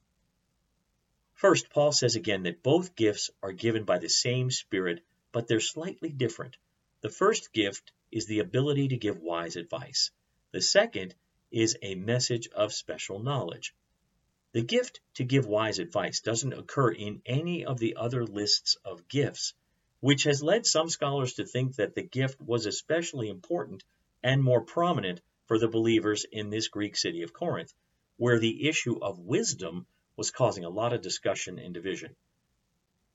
First, 1.33 1.71
Paul 1.71 1.91
says 1.93 2.15
again 2.15 2.43
that 2.43 2.61
both 2.61 2.95
gifts 2.95 3.31
are 3.41 3.53
given 3.53 3.85
by 3.85 3.97
the 3.97 4.09
same 4.09 4.51
Spirit, 4.51 5.03
but 5.31 5.47
they're 5.47 5.59
slightly 5.59 6.09
different. 6.09 6.57
The 7.01 7.09
first 7.09 7.53
gift 7.53 7.91
is 8.11 8.25
the 8.25 8.39
ability 8.39 8.89
to 8.89 8.97
give 8.97 9.19
wise 9.19 9.55
advice. 9.55 10.11
The 10.51 10.61
second 10.61 11.15
is 11.51 11.77
a 11.81 11.95
message 11.95 12.47
of 12.49 12.73
special 12.73 13.19
knowledge. 13.19 13.73
The 14.53 14.63
gift 14.63 15.01
to 15.15 15.23
give 15.23 15.45
wise 15.45 15.79
advice 15.79 16.21
doesn't 16.21 16.53
occur 16.53 16.91
in 16.91 17.21
any 17.25 17.65
of 17.65 17.79
the 17.79 17.95
other 17.95 18.25
lists 18.25 18.77
of 18.83 19.07
gifts, 19.07 19.53
which 19.99 20.23
has 20.23 20.41
led 20.41 20.65
some 20.65 20.89
scholars 20.89 21.33
to 21.33 21.45
think 21.45 21.75
that 21.75 21.95
the 21.95 22.03
gift 22.03 22.39
was 22.41 22.65
especially 22.65 23.29
important 23.29 23.83
and 24.23 24.43
more 24.43 24.61
prominent 24.61 25.21
for 25.47 25.59
the 25.59 25.67
believers 25.67 26.25
in 26.31 26.49
this 26.49 26.67
Greek 26.67 26.97
city 26.97 27.21
of 27.21 27.33
Corinth, 27.33 27.73
where 28.17 28.39
the 28.39 28.67
issue 28.67 28.97
of 28.99 29.19
wisdom 29.19 29.85
was 30.15 30.31
causing 30.31 30.65
a 30.65 30.69
lot 30.69 30.93
of 30.93 31.01
discussion 31.01 31.59
and 31.59 31.73
division. 31.73 32.15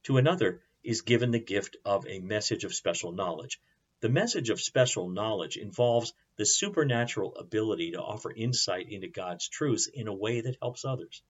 To 0.05 0.17
another 0.17 0.63
is 0.83 1.03
given 1.03 1.31
the 1.31 1.39
gift 1.39 1.77
of 1.85 2.07
a 2.07 2.21
message 2.21 2.65
of 2.65 2.75
special 2.75 3.13
knowledge. 3.13 3.61
The 4.03 4.09
message 4.09 4.51
of 4.51 4.61
special 4.61 5.09
knowledge 5.09 5.57
involves 5.57 6.13
the 6.35 6.45
supernatural 6.45 7.37
ability 7.37 7.93
to 7.93 8.03
offer 8.03 8.33
insight 8.33 8.89
into 8.89 9.07
God's 9.07 9.47
truths 9.47 9.87
in 9.87 10.09
a 10.09 10.13
way 10.13 10.41
that 10.41 10.57
helps 10.61 10.85
others. 10.85 11.23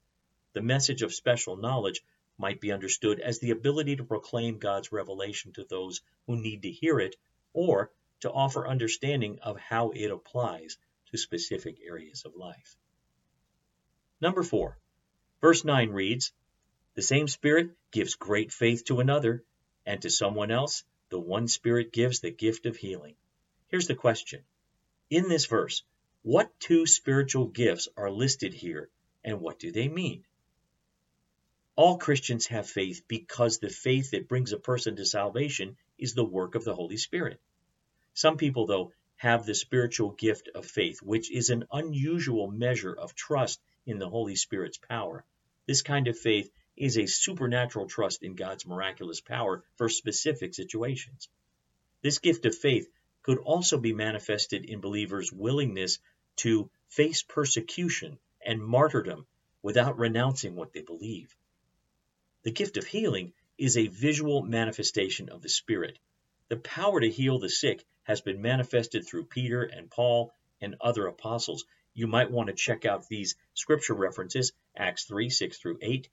The 0.54 0.62
message 0.62 1.02
of 1.02 1.12
special 1.12 1.58
knowledge 1.58 2.02
might 2.38 2.62
be 2.62 2.72
understood 2.72 3.20
as 3.20 3.38
the 3.38 3.50
ability 3.50 3.96
to 3.96 4.04
proclaim 4.04 4.58
God's 4.58 4.90
revelation 4.90 5.52
to 5.52 5.64
those 5.64 6.00
who 6.26 6.36
need 6.40 6.62
to 6.62 6.70
hear 6.70 6.98
it 6.98 7.14
or 7.52 7.92
to 8.20 8.32
offer 8.32 8.66
understanding 8.66 9.38
of 9.40 9.58
how 9.58 9.90
it 9.90 10.10
applies 10.10 10.78
to 11.10 11.18
specific 11.18 11.76
areas 11.84 12.24
of 12.24 12.36
life. 12.36 12.78
Number 14.18 14.42
four, 14.42 14.78
verse 15.42 15.62
9 15.62 15.90
reads, 15.90 16.32
The 16.94 17.02
same 17.02 17.28
Spirit 17.28 17.72
gives 17.90 18.14
great 18.14 18.50
faith 18.50 18.86
to 18.86 19.00
another, 19.00 19.44
and 19.84 20.00
to 20.00 20.08
someone 20.08 20.50
else, 20.50 20.84
the 21.12 21.20
one 21.20 21.46
Spirit 21.46 21.92
gives 21.92 22.20
the 22.20 22.30
gift 22.30 22.64
of 22.64 22.74
healing. 22.74 23.14
Here's 23.68 23.86
the 23.86 23.94
question 23.94 24.44
In 25.10 25.28
this 25.28 25.44
verse, 25.44 25.82
what 26.22 26.58
two 26.58 26.86
spiritual 26.86 27.48
gifts 27.48 27.86
are 27.98 28.10
listed 28.10 28.54
here, 28.54 28.88
and 29.22 29.38
what 29.38 29.58
do 29.58 29.70
they 29.70 29.88
mean? 29.88 30.24
All 31.76 31.98
Christians 31.98 32.46
have 32.46 32.66
faith 32.66 33.02
because 33.08 33.58
the 33.58 33.68
faith 33.68 34.12
that 34.12 34.26
brings 34.26 34.54
a 34.54 34.58
person 34.58 34.96
to 34.96 35.04
salvation 35.04 35.76
is 35.98 36.14
the 36.14 36.24
work 36.24 36.54
of 36.54 36.64
the 36.64 36.74
Holy 36.74 36.96
Spirit. 36.96 37.42
Some 38.14 38.38
people, 38.38 38.66
though, 38.66 38.94
have 39.16 39.44
the 39.44 39.54
spiritual 39.54 40.12
gift 40.12 40.48
of 40.54 40.64
faith, 40.64 41.02
which 41.02 41.30
is 41.30 41.50
an 41.50 41.66
unusual 41.70 42.50
measure 42.50 42.94
of 42.94 43.14
trust 43.14 43.60
in 43.84 43.98
the 43.98 44.08
Holy 44.08 44.36
Spirit's 44.36 44.78
power. 44.78 45.26
This 45.66 45.82
kind 45.82 46.08
of 46.08 46.18
faith 46.18 46.50
is 46.76 46.96
a 46.96 47.06
supernatural 47.06 47.86
trust 47.86 48.22
in 48.22 48.34
God's 48.34 48.66
miraculous 48.66 49.20
power 49.20 49.64
for 49.76 49.88
specific 49.88 50.54
situations. 50.54 51.28
This 52.02 52.18
gift 52.18 52.46
of 52.46 52.56
faith 52.56 52.88
could 53.22 53.38
also 53.38 53.78
be 53.78 53.92
manifested 53.92 54.64
in 54.64 54.80
believers' 54.80 55.32
willingness 55.32 55.98
to 56.36 56.70
face 56.88 57.22
persecution 57.22 58.18
and 58.44 58.62
martyrdom 58.62 59.26
without 59.62 59.98
renouncing 59.98 60.56
what 60.56 60.72
they 60.72 60.82
believe. 60.82 61.36
The 62.42 62.50
gift 62.50 62.76
of 62.76 62.86
healing 62.86 63.32
is 63.56 63.76
a 63.76 63.86
visual 63.86 64.42
manifestation 64.42 65.28
of 65.28 65.42
the 65.42 65.48
Spirit. 65.48 65.98
The 66.48 66.56
power 66.56 67.00
to 67.00 67.08
heal 67.08 67.38
the 67.38 67.48
sick 67.48 67.84
has 68.02 68.20
been 68.20 68.42
manifested 68.42 69.06
through 69.06 69.26
Peter 69.26 69.62
and 69.62 69.88
Paul 69.90 70.34
and 70.60 70.74
other 70.80 71.06
apostles. 71.06 71.64
You 71.94 72.08
might 72.08 72.30
want 72.30 72.48
to 72.48 72.54
check 72.54 72.84
out 72.84 73.08
these 73.08 73.36
scripture 73.54 73.94
references 73.94 74.52
Acts 74.76 75.04
3 75.04 75.30
6 75.30 75.58
through 75.58 75.78
8, 75.80 76.08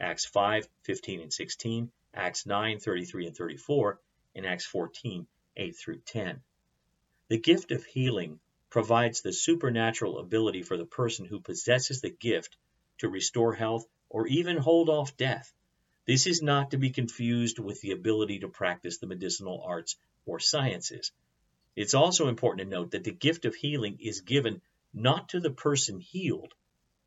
Acts 0.00 0.24
5 0.26 0.68
15 0.84 1.20
and 1.20 1.32
16, 1.32 1.90
Acts 2.14 2.46
9 2.46 2.78
33 2.78 3.26
and 3.26 3.36
34, 3.36 4.00
and 4.36 4.46
Acts 4.46 4.64
14 4.66 5.26
8 5.56 5.76
through 5.76 5.98
10. 6.00 6.40
The 7.28 7.38
gift 7.38 7.72
of 7.72 7.84
healing 7.84 8.38
provides 8.70 9.20
the 9.20 9.32
supernatural 9.32 10.18
ability 10.18 10.62
for 10.62 10.76
the 10.76 10.86
person 10.86 11.24
who 11.24 11.40
possesses 11.40 12.00
the 12.00 12.10
gift 12.10 12.56
to 12.98 13.08
restore 13.08 13.54
health 13.54 13.86
or 14.08 14.26
even 14.28 14.56
hold 14.56 14.88
off 14.88 15.16
death. 15.16 15.52
This 16.06 16.26
is 16.26 16.42
not 16.42 16.70
to 16.70 16.78
be 16.78 16.90
confused 16.90 17.58
with 17.58 17.80
the 17.80 17.90
ability 17.90 18.38
to 18.38 18.48
practice 18.48 18.98
the 18.98 19.06
medicinal 19.06 19.62
arts 19.62 19.96
or 20.24 20.38
sciences. 20.38 21.12
It's 21.76 21.94
also 21.94 22.28
important 22.28 22.68
to 22.68 22.76
note 22.76 22.92
that 22.92 23.04
the 23.04 23.12
gift 23.12 23.44
of 23.44 23.54
healing 23.54 23.98
is 24.00 24.20
given 24.20 24.62
not 24.94 25.30
to 25.30 25.40
the 25.40 25.50
person 25.50 26.00
healed, 26.00 26.54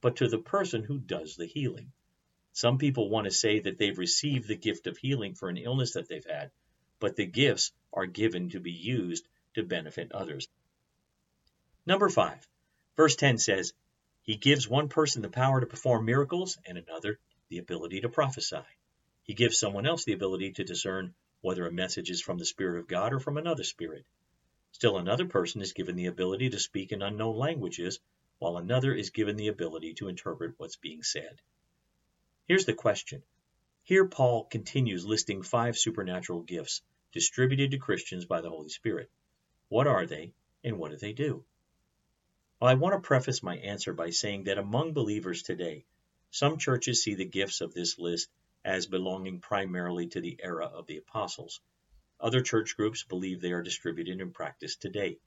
but 0.02 0.18
to 0.18 0.28
the 0.28 0.38
person 0.40 0.84
who 0.84 1.00
does 1.00 1.36
the 1.36 1.48
healing. 1.48 1.92
Some 2.54 2.78
people 2.78 3.10
want 3.10 3.26
to 3.26 3.32
say 3.32 3.60
that 3.60 3.78
they've 3.78 3.98
received 3.98 4.48
the 4.48 4.58
gift 4.58 4.86
of 4.88 4.98
healing 4.98 5.36
for 5.36 5.48
an 5.48 5.58
illness 5.58 5.94
that 5.94 6.08
they've 6.10 6.26
had, 6.26 6.52
but 7.00 7.16
the 7.16 7.26
gifts 7.26 7.72
are 7.94 8.06
given 8.06 8.50
to 8.50 8.60
be 8.60 8.72
used 8.72 9.28
to 9.54 9.64
benefit 9.64 10.12
others. 10.12 10.50
Number 11.86 12.10
five, 12.10 12.48
verse 12.98 13.16
10 13.16 13.38
says, 13.38 13.74
He 14.22 14.36
gives 14.36 14.68
one 14.68 14.90
person 14.90 15.22
the 15.22 15.30
power 15.30 15.62
to 15.62 15.66
perform 15.66 16.06
miracles 16.06 16.58
and 16.66 16.78
another 16.78 17.20
the 17.50 17.58
ability 17.58 18.02
to 18.02 18.10
prophesy. 18.10 18.64
He 19.24 19.34
gives 19.34 19.58
someone 19.58 19.86
else 19.86 20.04
the 20.04 20.14
ability 20.14 20.52
to 20.54 20.64
discern 20.64 21.16
whether 21.42 21.66
a 21.66 21.72
message 21.72 22.10
is 22.10 22.22
from 22.22 22.38
the 22.38 22.46
Spirit 22.46 22.80
of 22.80 22.88
God 22.88 23.14
or 23.14 23.20
from 23.20 23.38
another 23.38 23.64
spirit. 23.64 24.06
Still 24.74 24.98
another 24.98 25.26
person 25.26 25.62
is 25.62 25.74
given 25.74 25.96
the 25.96 26.08
ability 26.08 26.50
to 26.50 26.60
speak 26.60 26.92
in 26.92 27.02
unknown 27.02 27.38
languages, 27.38 28.00
while 28.40 28.58
another 28.58 28.94
is 28.94 29.10
given 29.10 29.38
the 29.38 29.48
ability 29.48 29.94
to 29.96 30.08
interpret 30.08 30.54
what's 30.58 30.76
being 30.76 31.02
said. 31.02 31.42
Here's 32.52 32.66
the 32.66 32.74
question. 32.74 33.24
Here 33.82 34.06
Paul 34.06 34.44
continues 34.44 35.06
listing 35.06 35.42
five 35.42 35.78
supernatural 35.78 36.42
gifts 36.42 36.82
distributed 37.14 37.72
to 37.72 37.78
Christians 37.78 38.26
by 38.26 38.42
the 38.42 38.50
Holy 38.50 38.68
Spirit. 38.68 39.10
What 39.70 39.88
are 39.88 40.06
they, 40.06 40.34
and 40.62 40.78
what 40.78 40.92
do 40.92 40.98
they 40.98 41.14
do? 41.14 41.46
Well, 42.60 42.70
I 42.70 42.74
want 42.74 42.94
to 42.94 43.08
preface 43.08 43.42
my 43.42 43.56
answer 43.56 43.94
by 43.94 44.10
saying 44.10 44.44
that 44.44 44.58
among 44.58 44.92
believers 44.92 45.44
today, 45.44 45.86
some 46.30 46.58
churches 46.58 47.02
see 47.02 47.16
the 47.16 47.24
gifts 47.24 47.62
of 47.62 47.74
this 47.74 47.98
list 47.98 48.30
as 48.66 48.86
belonging 48.86 49.40
primarily 49.40 50.08
to 50.08 50.20
the 50.20 50.38
era 50.44 50.66
of 50.66 50.88
the 50.88 50.98
apostles. 50.98 51.62
Other 52.20 52.42
church 52.42 52.76
groups 52.76 53.06
believe 53.06 53.40
they 53.40 53.54
are 53.54 53.64
distributed 53.64 54.20
and 54.20 54.34
practiced 54.34 54.82
today. 54.82 55.20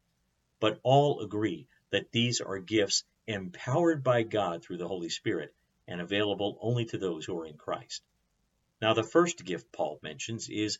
But 0.61 0.78
all 0.83 1.21
agree 1.21 1.69
that 1.88 2.12
these 2.12 2.43
are 2.43 2.59
gifts 2.59 3.02
empowered 3.26 4.04
by 4.04 4.25
God 4.25 4.62
through 4.62 4.76
the 4.76 4.88
Holy 4.88 5.09
Spirit 5.09 5.54
and 5.87 6.00
available 6.00 6.59
only 6.61 6.85
to 6.87 6.99
those 6.99 7.25
who 7.25 7.38
are 7.38 7.47
in 7.47 7.57
Christ. 7.57 8.03
Now, 8.81 8.95
the 8.95 9.03
first 9.03 9.45
gift 9.45 9.73
Paul 9.73 9.99
mentions 10.03 10.49
is 10.49 10.79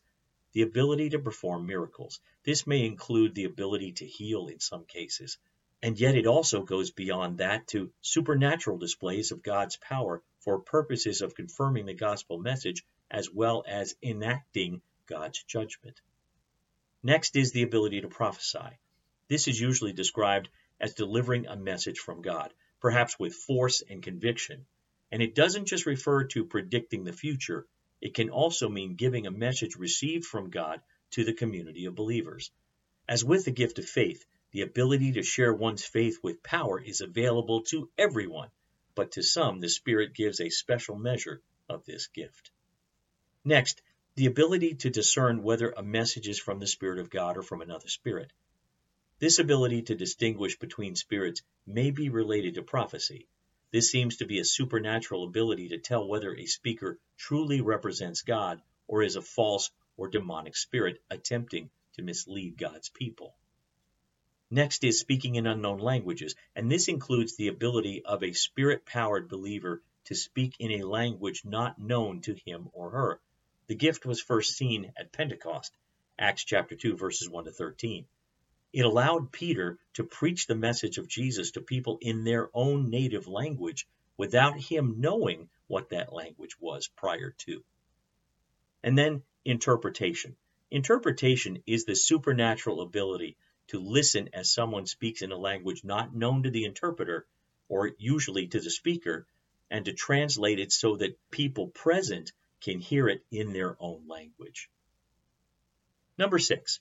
the 0.53 0.63
ability 0.63 1.11
to 1.11 1.19
perform 1.19 1.67
miracles. 1.67 2.21
This 2.45 2.67
may 2.67 2.85
include 2.85 3.35
the 3.35 3.45
ability 3.45 3.93
to 3.93 4.07
heal 4.07 4.47
in 4.49 4.61
some 4.61 4.85
cases, 4.85 5.39
and 5.83 5.99
yet 5.99 6.15
it 6.15 6.27
also 6.27 6.63
goes 6.63 6.91
beyond 6.91 7.39
that 7.39 7.67
to 7.69 7.93
supernatural 8.01 8.79
displays 8.79 9.33
of 9.33 9.43
God's 9.43 9.77
power 9.77 10.23
for 10.41 10.61
purposes 10.61 11.23
of 11.23 11.35
confirming 11.35 11.87
the 11.87 11.95
gospel 11.95 12.39
message 12.39 12.85
as 13.11 13.31
well 13.31 13.65
as 13.67 13.97
enacting 14.03 14.81
God's 15.07 15.43
judgment. 15.43 16.01
Next 17.03 17.37
is 17.37 17.53
the 17.53 17.63
ability 17.63 18.01
to 18.01 18.09
prophesy. 18.09 18.79
This 19.29 19.49
is 19.49 19.61
usually 19.61 19.93
described 19.93 20.49
as 20.81 20.95
delivering 20.95 21.47
a 21.47 21.57
message 21.57 21.99
from 21.99 22.23
God, 22.23 22.53
perhaps 22.81 23.19
with 23.19 23.35
force 23.35 23.83
and 23.83 24.03
conviction. 24.03 24.67
And 25.15 25.23
it 25.23 25.37
doesn't 25.37 25.67
just 25.67 25.87
refer 25.87 26.25
to 26.25 26.45
predicting 26.45 27.05
the 27.05 27.13
future, 27.13 27.69
it 28.01 28.15
can 28.15 28.31
also 28.31 28.69
mean 28.69 28.97
giving 28.97 29.29
a 29.29 29.31
message 29.31 29.77
received 29.77 30.25
from 30.25 30.51
God 30.51 30.83
to 31.13 31.23
the 31.23 31.33
community 31.33 31.85
of 31.85 31.95
believers. 31.95 32.51
As 33.07 33.25
with 33.25 33.45
the 33.45 33.53
gift 33.53 33.79
of 33.79 33.85
faith, 33.85 34.25
the 34.51 34.63
ability 34.63 35.13
to 35.13 35.23
share 35.23 35.55
one's 35.55 35.85
faith 35.85 36.19
with 36.21 36.43
power 36.43 36.81
is 36.81 37.01
available 37.01 37.63
to 37.67 37.89
everyone, 37.97 38.49
but 38.97 39.13
to 39.13 39.23
some 39.23 39.61
the 39.61 39.69
Spirit 39.69 40.15
gives 40.15 40.41
a 40.41 40.51
special 40.51 40.97
measure 40.97 41.41
of 41.69 41.85
this 41.85 42.09
gift. 42.09 42.51
Next, 43.45 43.83
the 44.17 44.27
ability 44.27 44.75
to 44.75 44.91
discern 44.91 45.45
whether 45.45 45.71
a 45.71 45.85
message 45.85 46.27
is 46.27 46.41
from 46.41 46.59
the 46.59 46.67
Spirit 46.67 46.99
of 46.99 47.09
God 47.09 47.37
or 47.37 47.43
from 47.45 47.61
another 47.63 47.87
spirit. 47.87 48.33
This 49.21 49.39
ability 49.39 49.83
to 49.83 49.95
distinguish 49.95 50.59
between 50.59 50.97
spirits 50.97 51.43
may 51.69 51.93
be 51.93 52.09
related 52.09 52.55
to 52.57 52.65
prophecy. 52.65 53.29
This 53.75 53.91
seems 53.91 54.19
to 54.19 54.25
be 54.25 54.39
a 54.39 54.45
supernatural 54.45 55.25
ability 55.25 55.71
to 55.71 55.79
tell 55.79 56.07
whether 56.07 56.33
a 56.33 56.47
speaker 56.47 56.97
truly 57.17 57.61
represents 57.61 58.23
God 58.23 58.63
or 58.87 59.03
is 59.03 59.17
a 59.17 59.21
false 59.21 59.73
or 59.97 60.07
demonic 60.07 60.57
spirit 60.57 61.03
attempting 61.11 61.71
to 61.95 62.03
mislead 62.03 62.57
God's 62.57 62.89
people. 62.89 63.35
Next 64.49 64.85
is 64.85 65.01
speaking 65.01 65.35
in 65.35 65.49
unknown 65.49 65.81
languages, 65.81 66.37
and 66.55 66.71
this 66.71 66.87
includes 66.87 67.35
the 67.35 67.49
ability 67.49 68.05
of 68.05 68.23
a 68.23 68.33
spirit 68.33 68.87
powered 68.87 69.29
believer 69.29 69.83
to 70.05 70.15
speak 70.15 70.55
in 70.61 70.71
a 70.71 70.87
language 70.87 71.45
not 71.45 71.77
known 71.77 72.21
to 72.21 72.35
him 72.47 72.69
or 72.75 72.91
her. 72.91 73.21
The 73.67 73.75
gift 73.75 74.07
was 74.07 74.21
first 74.21 74.57
seen 74.57 74.93
at 74.97 75.11
Pentecost, 75.11 75.77
Acts 76.17 76.45
chapter 76.45 76.77
2 76.77 76.97
verses 76.97 77.29
1 77.29 77.47
to 77.47 77.51
13. 77.51 78.07
It 78.75 78.85
allowed 78.85 79.31
Peter 79.31 79.79
to 79.93 80.03
preach 80.03 80.49
the 80.49 80.57
message 80.57 80.99
of 80.99 81.07
Jesus 81.07 81.53
to 81.53 81.61
people 81.61 81.97
in 82.01 82.25
their 82.25 82.51
own 82.53 82.91
native 82.91 83.29
language 83.29 83.87
without 84.17 84.59
him 84.59 84.97
knowing 84.99 85.49
what 85.69 85.91
that 85.91 86.13
language 86.13 86.59
was 86.59 86.89
prior 86.89 87.31
to. 87.47 87.63
And 88.83 88.99
then 88.99 89.23
interpretation. 89.45 90.35
Interpretation 90.73 91.63
is 91.69 91.85
the 91.85 91.95
supernatural 91.95 92.81
ability 92.81 93.37
to 93.69 93.79
listen 93.79 94.31
as 94.33 94.51
someone 94.51 94.87
speaks 94.87 95.23
in 95.23 95.31
a 95.31 95.39
language 95.39 95.85
not 95.85 96.13
known 96.13 96.43
to 96.43 96.51
the 96.51 96.65
interpreter, 96.65 97.29
or 97.69 97.93
usually 97.97 98.49
to 98.49 98.59
the 98.59 98.71
speaker, 98.71 99.25
and 99.71 99.85
to 99.85 99.93
translate 99.93 100.59
it 100.59 100.73
so 100.73 100.97
that 100.97 101.17
people 101.31 101.69
present 101.69 102.33
can 102.61 102.81
hear 102.81 103.09
it 103.09 103.25
in 103.31 103.53
their 103.53 103.77
own 103.79 104.09
language. 104.09 104.69
Number 106.19 106.41
six, 106.41 106.81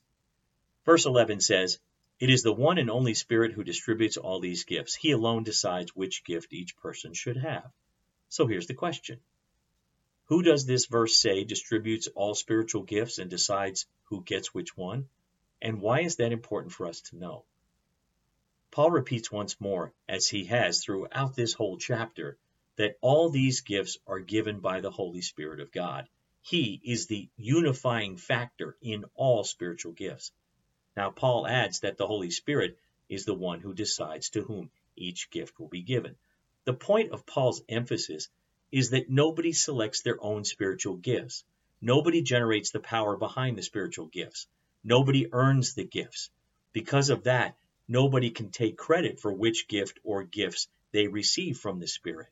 verse 0.85 1.05
11 1.05 1.39
says, 1.39 1.79
It 2.19 2.29
is 2.29 2.43
the 2.43 2.53
one 2.53 2.77
and 2.77 2.89
only 2.89 3.13
Spirit 3.13 3.53
who 3.53 3.63
distributes 3.63 4.17
all 4.17 4.39
these 4.39 4.63
gifts. 4.63 4.95
He 4.95 5.11
alone 5.11 5.43
decides 5.43 5.95
which 5.95 6.23
gift 6.23 6.53
each 6.53 6.75
person 6.77 7.13
should 7.13 7.37
have. 7.37 7.71
So 8.29 8.47
here's 8.47 8.67
the 8.67 8.73
question 8.73 9.19
Who 10.25 10.41
does 10.41 10.65
this 10.65 10.87
verse 10.87 11.19
say 11.19 11.43
distributes 11.43 12.07
all 12.15 12.35
spiritual 12.35 12.83
gifts 12.83 13.17
and 13.17 13.29
decides 13.29 13.85
who 14.05 14.23
gets 14.23 14.53
which 14.53 14.75
one? 14.75 15.07
And 15.61 15.81
why 15.81 16.01
is 16.01 16.17
that 16.17 16.31
important 16.31 16.73
for 16.73 16.87
us 16.87 17.01
to 17.01 17.17
know? 17.17 17.45
Paul 18.71 18.91
repeats 18.91 19.31
once 19.31 19.61
more, 19.61 19.93
as 20.09 20.27
he 20.27 20.45
has 20.45 20.83
throughout 20.83 21.35
this 21.35 21.53
whole 21.53 21.77
chapter, 21.77 22.37
that 22.75 22.97
all 23.01 23.29
these 23.29 23.61
gifts 23.61 23.99
are 24.07 24.19
given 24.19 24.59
by 24.59 24.81
the 24.81 24.89
Holy 24.89 25.21
Spirit 25.21 25.59
of 25.59 25.71
God. 25.71 26.09
He 26.41 26.81
is 26.83 27.05
the 27.05 27.29
unifying 27.37 28.17
factor 28.17 28.75
in 28.81 29.05
all 29.13 29.43
spiritual 29.43 29.93
gifts. 29.93 30.31
Now, 30.95 31.09
Paul 31.09 31.47
adds 31.47 31.79
that 31.79 31.97
the 31.97 32.07
Holy 32.07 32.29
Spirit 32.29 32.77
is 33.09 33.25
the 33.25 33.33
one 33.33 33.59
who 33.61 33.73
decides 33.73 34.29
to 34.31 34.43
whom 34.43 34.69
each 34.95 35.29
gift 35.31 35.59
will 35.59 35.67
be 35.67 35.81
given. 35.81 36.15
The 36.65 36.73
point 36.73 37.11
of 37.11 37.25
Paul's 37.25 37.63
emphasis 37.67 38.29
is 38.71 38.91
that 38.91 39.09
nobody 39.09 39.53
selects 39.53 40.01
their 40.01 40.23
own 40.23 40.45
spiritual 40.45 40.95
gifts. 40.95 41.43
Nobody 41.81 42.21
generates 42.21 42.71
the 42.71 42.79
power 42.79 43.17
behind 43.17 43.57
the 43.57 43.63
spiritual 43.63 44.05
gifts. 44.05 44.47
Nobody 44.83 45.27
earns 45.31 45.73
the 45.73 45.83
gifts. 45.83 46.29
Because 46.73 47.09
of 47.09 47.23
that, 47.23 47.57
nobody 47.87 48.29
can 48.29 48.51
take 48.51 48.77
credit 48.77 49.19
for 49.19 49.33
which 49.33 49.67
gift 49.67 49.99
or 50.03 50.23
gifts 50.23 50.67
they 50.91 51.07
receive 51.07 51.57
from 51.57 51.79
the 51.79 51.87
Spirit. 51.87 52.29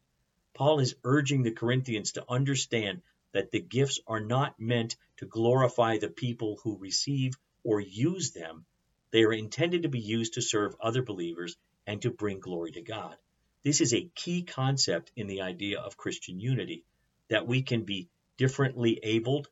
Paul 0.54 0.80
is 0.80 0.96
urging 1.04 1.44
the 1.44 1.52
Corinthians 1.52 2.14
to 2.14 2.26
understand 2.30 3.02
that 3.32 3.52
the 3.52 3.60
gifts 3.60 4.00
are 4.08 4.20
not 4.20 4.60
meant 4.60 4.96
to 5.18 5.26
glorify 5.26 5.98
the 5.98 6.10
people 6.10 6.60
who 6.64 6.78
receive 6.78 7.34
or 7.64 7.80
use 7.80 8.32
them. 8.32 8.66
They 9.12 9.24
are 9.24 9.34
intended 9.34 9.84
to 9.84 9.90
be 9.90 10.00
used 10.00 10.34
to 10.34 10.42
serve 10.42 10.76
other 10.80 11.02
believers 11.02 11.58
and 11.86 12.02
to 12.02 12.12
bring 12.12 12.40
glory 12.40 12.72
to 12.72 12.82
God. 12.82 13.18
This 13.64 13.82
is 13.82 13.94
a 13.94 14.10
key 14.16 14.44
concept 14.44 15.12
in 15.16 15.28
the 15.28 15.42
idea 15.42 15.80
of 15.80 15.98
Christian 15.98 16.40
unity 16.40 16.84
that 17.30 17.48
we 17.48 17.62
can 17.62 17.84
be 17.84 18.10
differently 18.38 19.00
abled, 19.04 19.50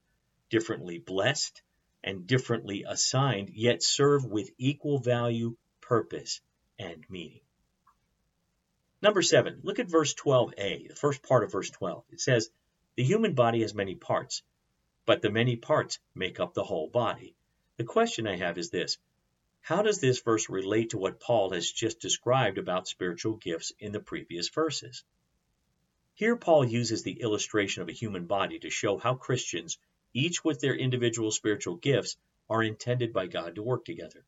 differently 0.50 0.98
blessed, 0.98 1.62
and 2.04 2.26
differently 2.26 2.86
assigned, 2.88 3.52
yet 3.54 3.84
serve 3.84 4.26
with 4.26 4.50
equal 4.58 5.00
value, 5.00 5.56
purpose, 5.82 6.42
and 6.80 7.06
meaning. 7.10 7.42
Number 9.02 9.22
seven, 9.22 9.62
look 9.64 9.80
at 9.80 9.90
verse 9.90 10.14
12a, 10.14 10.90
the 10.90 10.96
first 10.96 11.24
part 11.24 11.44
of 11.44 11.52
verse 11.52 11.70
12. 11.70 12.04
It 12.10 12.20
says, 12.20 12.50
The 12.96 13.04
human 13.04 13.34
body 13.34 13.62
has 13.62 13.74
many 13.74 13.96
parts, 13.96 14.44
but 15.06 15.22
the 15.22 15.30
many 15.30 15.56
parts 15.56 16.00
make 16.16 16.40
up 16.40 16.54
the 16.54 16.64
whole 16.64 16.90
body. 16.90 17.36
The 17.80 17.86
question 17.86 18.28
I 18.28 18.36
have 18.36 18.58
is 18.58 18.70
this 18.70 18.98
How 19.62 19.82
does 19.82 20.02
this 20.02 20.22
verse 20.22 20.50
relate 20.50 20.90
to 20.90 20.98
what 20.98 21.22
Paul 21.22 21.52
has 21.52 21.72
just 21.72 22.02
described 22.02 22.58
about 22.58 22.90
spiritual 22.90 23.38
gifts 23.38 23.72
in 23.80 23.94
the 23.94 24.02
previous 24.02 24.50
verses? 24.50 25.06
Here, 26.14 26.36
Paul 26.36 26.66
uses 26.66 27.04
the 27.04 27.22
illustration 27.22 27.82
of 27.82 27.88
a 27.88 27.94
human 27.94 28.26
body 28.26 28.60
to 28.60 28.70
show 28.70 28.98
how 28.98 29.16
Christians 29.16 29.78
each 30.14 30.44
with 30.44 30.60
their 30.60 30.76
individual 30.76 31.32
spiritual 31.32 31.76
gifts, 31.76 32.18
are 32.50 32.64
intended 32.64 33.14
by 33.14 33.28
God 33.28 33.56
to 33.56 33.64
work 33.64 33.86
together. 33.86 34.26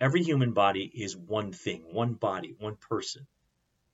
Every 0.00 0.22
human 0.22 0.52
body 0.52 0.84
is 0.84 1.16
one 1.16 1.52
thing, 1.52 1.92
one 1.92 2.14
body, 2.14 2.54
one 2.58 2.76
person. 2.76 3.26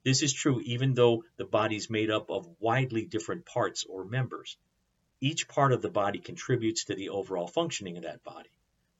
This 0.03 0.21
is 0.21 0.31
true 0.31 0.61
even 0.61 0.93
though 0.93 1.23
the 1.37 1.45
body 1.45 1.75
is 1.75 1.89
made 1.89 2.09
up 2.09 2.29
of 2.29 2.47
widely 2.59 3.05
different 3.05 3.45
parts 3.45 3.83
or 3.83 4.05
members. 4.05 4.57
Each 5.19 5.47
part 5.47 5.73
of 5.73 5.81
the 5.81 5.89
body 5.89 6.19
contributes 6.19 6.85
to 6.85 6.95
the 6.95 7.09
overall 7.09 7.47
functioning 7.47 7.97
of 7.97 8.03
that 8.03 8.23
body. 8.23 8.49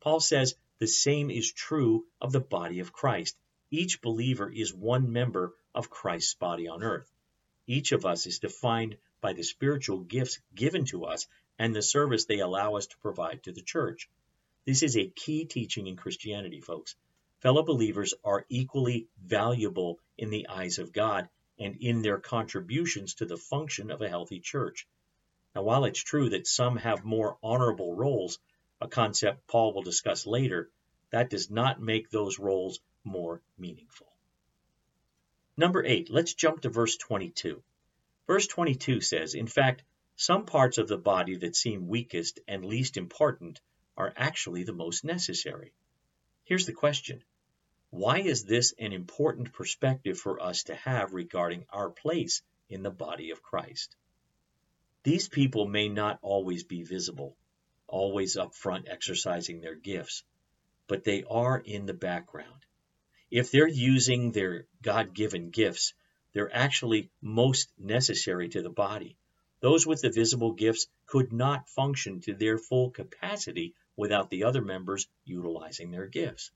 Paul 0.02 0.20
says 0.20 0.56
the 0.80 0.88
same 0.88 1.30
is 1.30 1.52
true 1.52 2.08
of 2.20 2.32
the 2.32 2.40
body 2.40 2.80
of 2.80 2.92
Christ. 2.92 3.38
Each 3.70 4.02
believer 4.02 4.52
is 4.52 4.74
one 4.74 5.14
member 5.14 5.56
of 5.76 5.92
Christ's 5.92 6.34
body 6.34 6.68
on 6.68 6.82
earth. 6.82 7.10
Each 7.68 7.92
of 7.92 8.04
us 8.06 8.26
is 8.26 8.40
defined 8.40 8.98
by 9.22 9.34
the 9.34 9.44
spiritual 9.44 10.00
gifts 10.00 10.40
given 10.56 10.86
to 10.86 11.06
us 11.06 11.28
and 11.60 11.76
the 11.76 11.84
service 11.84 12.26
they 12.26 12.40
allow 12.40 12.76
us 12.76 12.88
to 12.88 12.98
provide 12.98 13.44
to 13.44 13.52
the 13.52 13.62
church. 13.62 14.10
This 14.66 14.82
is 14.82 14.98
a 14.98 15.08
key 15.08 15.46
teaching 15.46 15.86
in 15.86 15.96
Christianity, 15.96 16.62
folks. 16.62 16.96
Fellow 17.40 17.62
believers 17.62 18.16
are 18.24 18.46
equally 18.50 19.08
valuable 19.24 20.00
in 20.18 20.32
the 20.32 20.48
eyes 20.48 20.80
of 20.80 20.92
God 20.92 21.30
and 21.60 21.78
in 21.80 22.02
their 22.02 22.20
contributions 22.20 23.14
to 23.16 23.26
the 23.26 23.38
function 23.38 23.92
of 23.92 24.02
a 24.02 24.10
healthy 24.10 24.40
church. 24.40 24.88
Now, 25.54 25.62
while 25.62 25.86
it's 25.86 26.02
true 26.02 26.30
that 26.30 26.48
some 26.48 26.78
have 26.78 27.06
more 27.06 27.38
honorable 27.44 27.96
roles, 27.96 28.40
a 28.82 28.88
concept 28.88 29.48
Paul 29.48 29.74
will 29.74 29.84
discuss 29.84 30.26
later, 30.26 30.72
that 31.12 31.30
does 31.30 31.52
not 31.52 31.80
make 31.80 32.10
those 32.10 32.40
roles 32.40 32.80
more 33.04 33.42
meaningful. 33.58 34.08
Number 35.56 35.86
eight, 35.86 36.10
let's 36.10 36.34
jump 36.34 36.62
to 36.62 36.70
verse 36.70 36.98
22. 36.98 37.62
Verse 38.26 38.48
22 38.48 39.02
says, 39.02 39.36
In 39.36 39.48
fact, 39.48 39.84
some 40.16 40.46
parts 40.46 40.78
of 40.78 40.88
the 40.88 40.98
body 40.98 41.36
that 41.38 41.56
seem 41.56 41.88
weakest 41.88 42.40
and 42.48 42.66
least 42.66 42.98
important 42.98 43.62
are 43.98 44.14
actually 44.16 44.64
the 44.64 44.74
most 44.74 45.04
necessary. 45.04 45.74
Here's 46.46 46.66
the 46.66 46.74
question 46.74 47.24
Why 47.92 48.20
is 48.20 48.46
this 48.46 48.74
an 48.80 48.94
important 48.94 49.54
perspective 49.54 50.18
for 50.18 50.42
us 50.42 50.64
to 50.64 50.76
have 50.76 51.14
regarding 51.14 51.66
our 51.70 51.90
place 51.90 52.42
in 52.70 52.84
the 52.84 52.90
body 52.90 53.32
of 53.32 53.44
Christ? 53.44 53.96
These 55.04 55.28
people 55.28 55.68
may 55.68 55.90
not 55.90 56.20
always 56.22 56.64
be 56.64 56.84
visible, 56.84 57.36
always 57.92 58.38
up 58.38 58.56
front 58.56 58.88
exercising 58.90 59.62
their 59.62 59.76
gifts, 59.76 60.24
but 60.88 61.04
they 61.04 61.24
are 61.24 61.60
in 61.60 61.86
the 61.86 61.94
background. 61.94 62.66
If 63.30 63.52
they're 63.52 63.68
using 63.68 64.32
their 64.32 64.66
God 64.82 65.14
given 65.14 65.52
gifts, 65.52 65.94
they're 66.34 66.54
actually 66.56 67.12
most 67.22 67.70
necessary 67.78 68.50
to 68.50 68.62
the 68.62 68.70
body. 68.70 69.16
Those 69.60 69.86
with 69.86 70.02
the 70.02 70.10
visible 70.10 70.54
gifts 70.54 70.88
could 71.06 71.32
not 71.32 71.70
function 71.70 72.20
to 72.22 72.34
their 72.34 72.58
full 72.58 72.90
capacity 72.90 73.76
without 73.96 74.30
the 74.30 74.46
other 74.46 74.62
members 74.62 75.08
utilizing 75.24 75.92
their 75.92 76.08
gifts. 76.08 76.52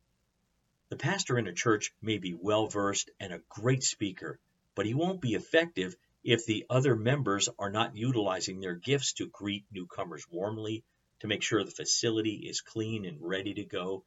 The 0.90 0.98
pastor 0.98 1.38
in 1.38 1.48
a 1.48 1.54
church 1.54 1.94
may 2.02 2.18
be 2.18 2.34
well 2.34 2.68
versed 2.68 3.10
and 3.20 3.34
a 3.34 3.42
great 3.50 3.84
speaker, 3.84 4.40
but 4.76 4.86
he 4.86 4.94
won't 4.94 5.22
be 5.22 5.36
effective 5.36 5.96
if 6.24 6.46
the 6.46 6.66
other 6.70 6.96
members 6.96 7.50
are 7.60 7.70
not 7.70 7.96
utilizing 7.96 8.60
their 8.60 8.76
gifts 8.76 9.14
to 9.14 9.28
greet 9.28 9.66
newcomers 9.72 10.26
warmly, 10.30 10.84
to 11.20 11.28
make 11.28 11.44
sure 11.44 11.64
the 11.64 11.72
facility 11.72 12.48
is 12.48 12.62
clean 12.62 13.06
and 13.06 13.18
ready 13.22 13.54
to 13.54 13.64
go, 13.64 14.04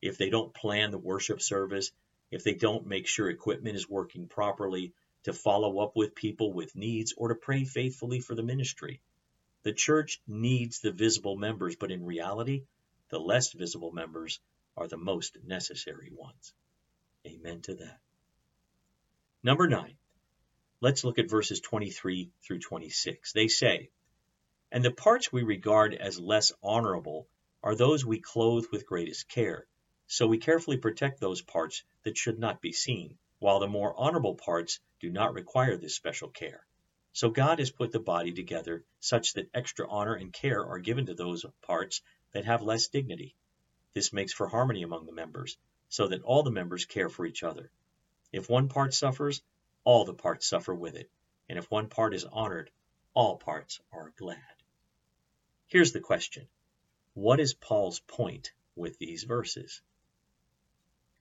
if 0.00 0.18
they 0.18 0.30
don't 0.30 0.54
plan 0.54 0.90
the 0.90 0.98
worship 0.98 1.40
service, 1.40 1.92
if 2.30 2.42
they 2.44 2.54
don't 2.54 2.86
make 2.86 3.06
sure 3.06 3.30
equipment 3.30 3.76
is 3.76 3.88
working 3.88 4.26
properly, 4.26 4.92
to 5.24 5.32
follow 5.32 5.78
up 5.78 5.94
with 5.94 6.14
people 6.14 6.52
with 6.52 6.74
needs, 6.74 7.14
or 7.16 7.28
to 7.28 7.34
pray 7.34 7.64
faithfully 7.64 8.20
for 8.20 8.34
the 8.34 8.42
ministry. 8.42 9.00
The 9.62 9.72
church 9.72 10.20
needs 10.26 10.80
the 10.80 10.90
visible 10.90 11.36
members, 11.36 11.76
but 11.76 11.92
in 11.92 12.04
reality, 12.04 12.64
the 13.10 13.20
less 13.20 13.52
visible 13.52 13.92
members 13.92 14.40
are 14.76 14.88
the 14.88 14.96
most 14.96 15.38
necessary 15.44 16.10
ones. 16.12 16.52
Amen 17.26 17.60
to 17.62 17.76
that. 17.76 18.00
Number 19.44 19.68
nine, 19.68 19.94
let's 20.80 21.04
look 21.04 21.18
at 21.18 21.30
verses 21.30 21.60
23 21.60 22.30
through 22.42 22.58
26. 22.58 23.32
They 23.32 23.48
say, 23.48 23.90
And 24.74 24.82
the 24.82 24.90
parts 24.90 25.30
we 25.30 25.42
regard 25.42 25.92
as 25.92 26.18
less 26.18 26.50
honorable 26.62 27.28
are 27.62 27.74
those 27.74 28.06
we 28.06 28.20
clothe 28.20 28.64
with 28.72 28.86
greatest 28.86 29.28
care. 29.28 29.66
So 30.06 30.26
we 30.26 30.38
carefully 30.38 30.78
protect 30.78 31.20
those 31.20 31.42
parts 31.42 31.84
that 32.04 32.16
should 32.16 32.38
not 32.38 32.62
be 32.62 32.72
seen 32.72 33.18
while 33.38 33.60
the 33.60 33.66
more 33.66 33.94
honorable 33.94 34.34
parts 34.34 34.80
do 34.98 35.10
not 35.10 35.34
require 35.34 35.76
this 35.76 35.94
special 35.94 36.30
care. 36.30 36.64
So 37.12 37.28
God 37.28 37.58
has 37.58 37.70
put 37.70 37.92
the 37.92 38.00
body 38.00 38.32
together 38.32 38.82
such 38.98 39.34
that 39.34 39.50
extra 39.52 39.86
honor 39.90 40.14
and 40.14 40.32
care 40.32 40.64
are 40.64 40.78
given 40.78 41.04
to 41.04 41.14
those 41.14 41.44
parts 41.60 42.00
that 42.32 42.46
have 42.46 42.62
less 42.62 42.88
dignity. 42.88 43.36
This 43.92 44.10
makes 44.10 44.32
for 44.32 44.48
harmony 44.48 44.84
among 44.84 45.04
the 45.04 45.12
members, 45.12 45.58
so 45.90 46.08
that 46.08 46.22
all 46.22 46.44
the 46.44 46.50
members 46.50 46.86
care 46.86 47.10
for 47.10 47.26
each 47.26 47.42
other. 47.42 47.70
If 48.32 48.48
one 48.48 48.70
part 48.70 48.94
suffers, 48.94 49.42
all 49.84 50.06
the 50.06 50.14
parts 50.14 50.46
suffer 50.46 50.74
with 50.74 50.94
it, 50.94 51.10
and 51.50 51.58
if 51.58 51.70
one 51.70 51.90
part 51.90 52.14
is 52.14 52.24
honored, 52.24 52.70
all 53.12 53.36
parts 53.36 53.78
are 53.92 54.14
glad. 54.16 54.38
Here's 55.72 55.92
the 55.92 56.00
question 56.00 56.48
What 57.14 57.40
is 57.40 57.54
Paul's 57.54 58.00
point 58.00 58.52
with 58.76 58.98
these 58.98 59.22
verses? 59.22 59.80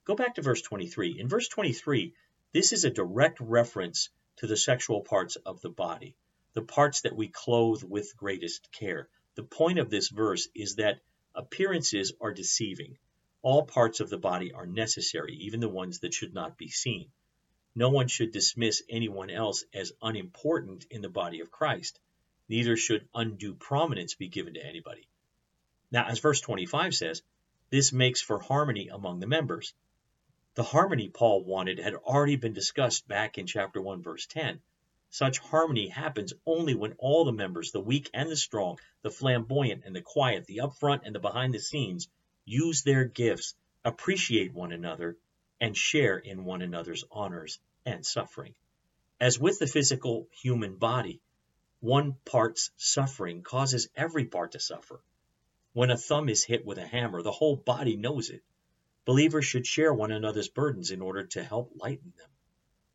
Go 0.03 0.13
back 0.13 0.35
to 0.35 0.41
verse 0.41 0.61
23. 0.61 1.17
In 1.21 1.29
verse 1.29 1.47
23, 1.47 2.13
this 2.51 2.73
is 2.73 2.83
a 2.83 2.89
direct 2.89 3.39
reference 3.39 4.09
to 4.39 4.47
the 4.47 4.57
sexual 4.57 5.03
parts 5.03 5.37
of 5.37 5.61
the 5.61 5.69
body, 5.69 6.17
the 6.51 6.63
parts 6.63 6.99
that 7.03 7.15
we 7.15 7.29
clothe 7.29 7.81
with 7.83 8.17
greatest 8.17 8.69
care. 8.73 9.07
The 9.35 9.43
point 9.43 9.79
of 9.79 9.89
this 9.89 10.09
verse 10.09 10.49
is 10.53 10.75
that 10.75 10.99
appearances 11.33 12.11
are 12.19 12.33
deceiving. 12.33 12.97
All 13.41 13.65
parts 13.65 14.01
of 14.01 14.09
the 14.09 14.17
body 14.17 14.51
are 14.51 14.65
necessary, 14.65 15.33
even 15.35 15.61
the 15.61 15.69
ones 15.69 15.99
that 15.99 16.13
should 16.13 16.33
not 16.33 16.57
be 16.57 16.67
seen. 16.67 17.09
No 17.73 17.89
one 17.89 18.09
should 18.09 18.33
dismiss 18.33 18.83
anyone 18.89 19.29
else 19.29 19.63
as 19.73 19.93
unimportant 20.01 20.87
in 20.89 21.01
the 21.01 21.07
body 21.07 21.39
of 21.39 21.51
Christ. 21.51 22.01
Neither 22.51 22.75
should 22.75 23.07
undue 23.15 23.53
prominence 23.53 24.15
be 24.15 24.27
given 24.27 24.55
to 24.55 24.65
anybody. 24.65 25.07
Now, 25.89 26.07
as 26.07 26.19
verse 26.19 26.41
25 26.41 26.93
says, 26.93 27.23
this 27.69 27.93
makes 27.93 28.21
for 28.21 28.39
harmony 28.39 28.89
among 28.89 29.21
the 29.21 29.25
members. 29.25 29.73
The 30.55 30.63
harmony 30.63 31.07
Paul 31.07 31.45
wanted 31.45 31.79
had 31.79 31.95
already 31.95 32.35
been 32.35 32.51
discussed 32.51 33.07
back 33.07 33.37
in 33.37 33.47
chapter 33.47 33.81
1, 33.81 34.03
verse 34.03 34.25
10. 34.25 34.59
Such 35.09 35.39
harmony 35.39 35.87
happens 35.87 36.33
only 36.45 36.75
when 36.75 36.91
all 36.97 37.23
the 37.23 37.31
members, 37.31 37.71
the 37.71 37.79
weak 37.79 38.09
and 38.13 38.29
the 38.29 38.35
strong, 38.35 38.79
the 39.01 39.11
flamboyant 39.11 39.83
and 39.85 39.95
the 39.95 40.01
quiet, 40.01 40.45
the 40.45 40.57
upfront 40.57 41.03
and 41.05 41.15
the 41.15 41.19
behind 41.19 41.53
the 41.53 41.59
scenes, 41.59 42.09
use 42.43 42.83
their 42.83 43.05
gifts, 43.05 43.55
appreciate 43.85 44.53
one 44.53 44.73
another, 44.73 45.15
and 45.61 45.77
share 45.77 46.17
in 46.17 46.43
one 46.43 46.61
another's 46.61 47.05
honors 47.11 47.59
and 47.85 48.05
suffering. 48.05 48.55
As 49.21 49.39
with 49.39 49.57
the 49.57 49.67
physical 49.67 50.27
human 50.33 50.75
body, 50.75 51.21
one 51.81 52.15
part's 52.25 52.69
suffering 52.77 53.41
causes 53.41 53.89
every 53.95 54.25
part 54.25 54.51
to 54.51 54.59
suffer. 54.59 55.03
When 55.73 55.89
a 55.89 55.97
thumb 55.97 56.29
is 56.29 56.43
hit 56.43 56.63
with 56.63 56.77
a 56.77 56.85
hammer, 56.85 57.23
the 57.23 57.31
whole 57.31 57.55
body 57.55 57.97
knows 57.97 58.29
it. 58.29 58.43
Believers 59.03 59.45
should 59.45 59.65
share 59.65 59.91
one 59.91 60.11
another's 60.11 60.47
burdens 60.47 60.91
in 60.91 61.01
order 61.01 61.25
to 61.25 61.43
help 61.43 61.71
lighten 61.75 62.13
them. 62.17 62.29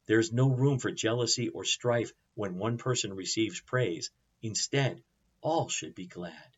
There 0.06 0.20
is 0.20 0.32
no 0.32 0.48
room 0.48 0.78
for 0.78 0.92
jealousy 0.92 1.48
or 1.48 1.64
strife 1.64 2.12
when 2.34 2.58
one 2.58 2.78
person 2.78 3.12
receives 3.12 3.60
praise. 3.60 4.12
Instead, 4.40 5.02
all 5.40 5.68
should 5.68 5.96
be 5.96 6.06
glad. 6.06 6.56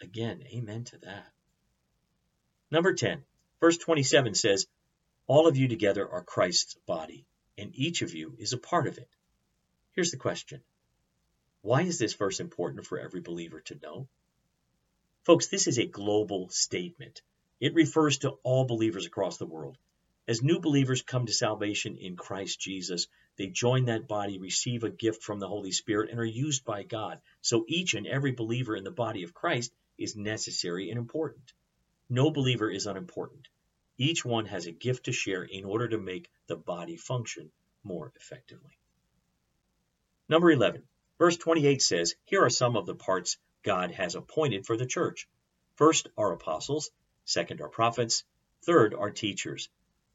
Again, 0.00 0.44
amen 0.46 0.84
to 0.84 0.98
that. 0.98 1.32
Number 2.70 2.94
10, 2.94 3.24
verse 3.58 3.78
27 3.78 4.34
says, 4.34 4.68
All 5.26 5.48
of 5.48 5.56
you 5.56 5.66
together 5.66 6.08
are 6.08 6.22
Christ's 6.22 6.76
body, 6.86 7.26
and 7.58 7.74
each 7.74 8.02
of 8.02 8.14
you 8.14 8.36
is 8.38 8.52
a 8.52 8.58
part 8.58 8.86
of 8.86 8.98
it. 8.98 9.08
Here's 9.92 10.12
the 10.12 10.16
question 10.16 10.62
Why 11.62 11.82
is 11.82 11.98
this 11.98 12.14
verse 12.14 12.40
important 12.40 12.86
for 12.86 12.98
every 12.98 13.20
believer 13.20 13.60
to 13.62 13.78
know? 13.80 14.08
Folks, 15.24 15.46
this 15.46 15.68
is 15.68 15.78
a 15.78 15.86
global 15.86 16.48
statement. 16.48 17.22
It 17.60 17.74
refers 17.74 18.18
to 18.18 18.30
all 18.42 18.64
believers 18.64 19.06
across 19.06 19.38
the 19.38 19.46
world. 19.46 19.78
As 20.26 20.42
new 20.42 20.58
believers 20.58 21.02
come 21.02 21.26
to 21.26 21.32
salvation 21.32 21.96
in 21.96 22.16
Christ 22.16 22.60
Jesus, 22.60 23.06
they 23.36 23.46
join 23.46 23.84
that 23.84 24.08
body, 24.08 24.38
receive 24.38 24.82
a 24.82 24.90
gift 24.90 25.22
from 25.22 25.38
the 25.38 25.48
Holy 25.48 25.70
Spirit, 25.70 26.10
and 26.10 26.18
are 26.18 26.24
used 26.24 26.64
by 26.64 26.82
God. 26.82 27.20
So 27.40 27.64
each 27.68 27.94
and 27.94 28.06
every 28.06 28.32
believer 28.32 28.74
in 28.74 28.82
the 28.82 28.90
body 28.90 29.22
of 29.22 29.34
Christ 29.34 29.72
is 29.98 30.16
necessary 30.16 30.90
and 30.90 30.98
important. 30.98 31.52
No 32.08 32.30
believer 32.32 32.68
is 32.68 32.86
unimportant. 32.86 33.48
Each 33.98 34.24
one 34.24 34.46
has 34.46 34.66
a 34.66 34.72
gift 34.72 35.04
to 35.04 35.12
share 35.12 35.44
in 35.44 35.64
order 35.64 35.88
to 35.88 35.98
make 35.98 36.28
the 36.48 36.56
body 36.56 36.96
function 36.96 37.52
more 37.84 38.12
effectively. 38.16 38.78
Number 40.28 40.50
11, 40.50 40.82
verse 41.22 41.36
28 41.36 41.80
says, 41.80 42.16
Here 42.24 42.44
are 42.44 42.50
some 42.50 42.76
of 42.76 42.84
the 42.84 42.96
parts 42.96 43.36
God 43.62 43.92
has 43.92 44.16
appointed 44.16 44.66
for 44.66 44.76
the 44.76 44.86
church. 44.86 45.28
First 45.76 46.08
are 46.18 46.32
apostles, 46.32 46.90
second 47.24 47.60
are 47.60 47.68
prophets, 47.68 48.24
third 48.62 48.92
are 48.92 49.12
teachers, 49.12 49.68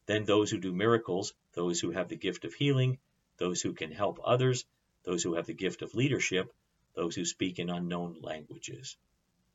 then 0.06 0.26
those 0.26 0.52
who 0.52 0.58
do 0.58 0.74
miracles, 0.74 1.34
those 1.54 1.80
who 1.80 1.92
have 1.92 2.10
the 2.10 2.18
gift 2.18 2.44
of 2.44 2.54
healing, 2.54 2.98
those 3.38 3.62
who 3.62 3.72
can 3.72 3.90
help 3.90 4.20
others, 4.22 4.66
those 5.04 5.24
who 5.24 5.36
have 5.36 5.46
the 5.46 5.54
gift 5.54 5.82
of 5.82 5.96
leadership, 5.96 6.54
those 6.94 7.16
who 7.16 7.24
speak 7.24 7.58
in 7.58 7.70
unknown 7.70 8.18
languages. 8.20 8.98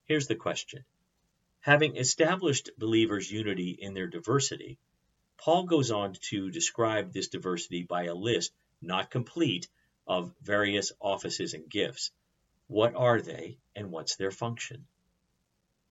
Here's 0.07 0.29
the 0.29 0.37
question. 0.37 0.87
Having 1.61 1.97
established 1.97 2.71
believers' 2.79 3.31
unity 3.31 3.73
in 3.79 3.93
their 3.93 4.07
diversity, 4.07 4.79
Paul 5.37 5.65
goes 5.65 5.91
on 5.91 6.15
to 6.31 6.51
describe 6.51 7.13
this 7.13 7.29
diversity 7.29 7.83
by 7.83 8.05
a 8.05 8.15
list, 8.15 8.55
not 8.81 9.11
complete, 9.11 9.69
of 10.07 10.35
various 10.43 10.93
offices 11.01 11.55
and 11.55 11.69
gifts. 11.69 12.11
What 12.67 12.95
are 12.95 13.21
they 13.21 13.59
and 13.77 13.91
what's 13.91 14.17
their 14.17 14.31
function? 14.31 14.87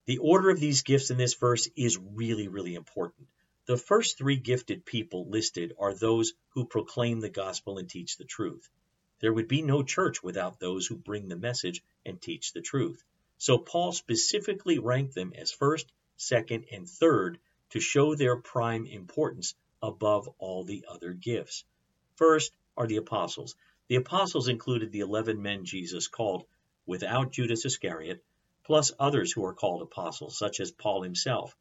The 0.06 0.18
order 0.18 0.50
of 0.50 0.58
these 0.58 0.82
gifts 0.82 1.10
in 1.10 1.16
this 1.16 1.34
verse 1.34 1.68
is 1.76 1.98
really, 1.98 2.48
really 2.48 2.74
important. 2.74 3.28
The 3.66 3.76
first 3.76 4.18
three 4.18 4.36
gifted 4.36 4.84
people 4.84 5.28
listed 5.28 5.74
are 5.78 5.94
those 5.94 6.32
who 6.50 6.64
proclaim 6.64 7.20
the 7.20 7.28
gospel 7.28 7.78
and 7.78 7.88
teach 7.88 8.16
the 8.16 8.24
truth. 8.24 8.68
There 9.20 9.32
would 9.32 9.46
be 9.46 9.62
no 9.62 9.84
church 9.84 10.20
without 10.20 10.58
those 10.58 10.86
who 10.86 10.96
bring 10.96 11.28
the 11.28 11.36
message 11.36 11.84
and 12.04 12.20
teach 12.20 12.52
the 12.52 12.60
truth. 12.60 13.04
So 13.38 13.58
Paul 13.58 13.92
specifically 13.92 14.80
ranked 14.80 15.14
them 15.14 15.32
as 15.36 15.52
first, 15.52 15.92
second, 16.16 16.66
and 16.72 16.88
third 16.88 17.38
to 17.70 17.80
show 17.80 18.16
their 18.16 18.36
prime 18.36 18.86
importance 18.86 19.54
above 19.80 20.28
all 20.38 20.64
the 20.64 20.84
other 20.88 21.12
gifts. 21.12 21.64
First 22.16 22.52
are 22.76 22.88
the 22.88 22.96
apostles. 22.96 23.54
The 23.92 23.98
apostles 23.98 24.48
included 24.48 24.90
the 24.90 25.00
11 25.00 25.42
men 25.42 25.66
Jesus 25.66 26.08
called 26.08 26.46
without 26.86 27.30
Judas 27.30 27.66
Iscariot, 27.66 28.24
plus 28.64 28.90
others 28.98 29.32
who 29.32 29.44
are 29.44 29.52
called 29.52 29.82
apostles, 29.82 30.38
such 30.38 30.60
as 30.60 30.72
Paul 30.72 31.02
himself, 31.02 31.54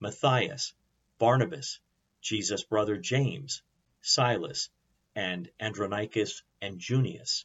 Matthias, 0.00 0.74
Barnabas, 1.20 1.78
Jesus' 2.20 2.64
brother 2.64 2.96
James, 2.96 3.62
Silas, 4.00 4.70
and 5.14 5.48
Andronicus 5.60 6.42
and 6.60 6.80
Junius. 6.80 7.44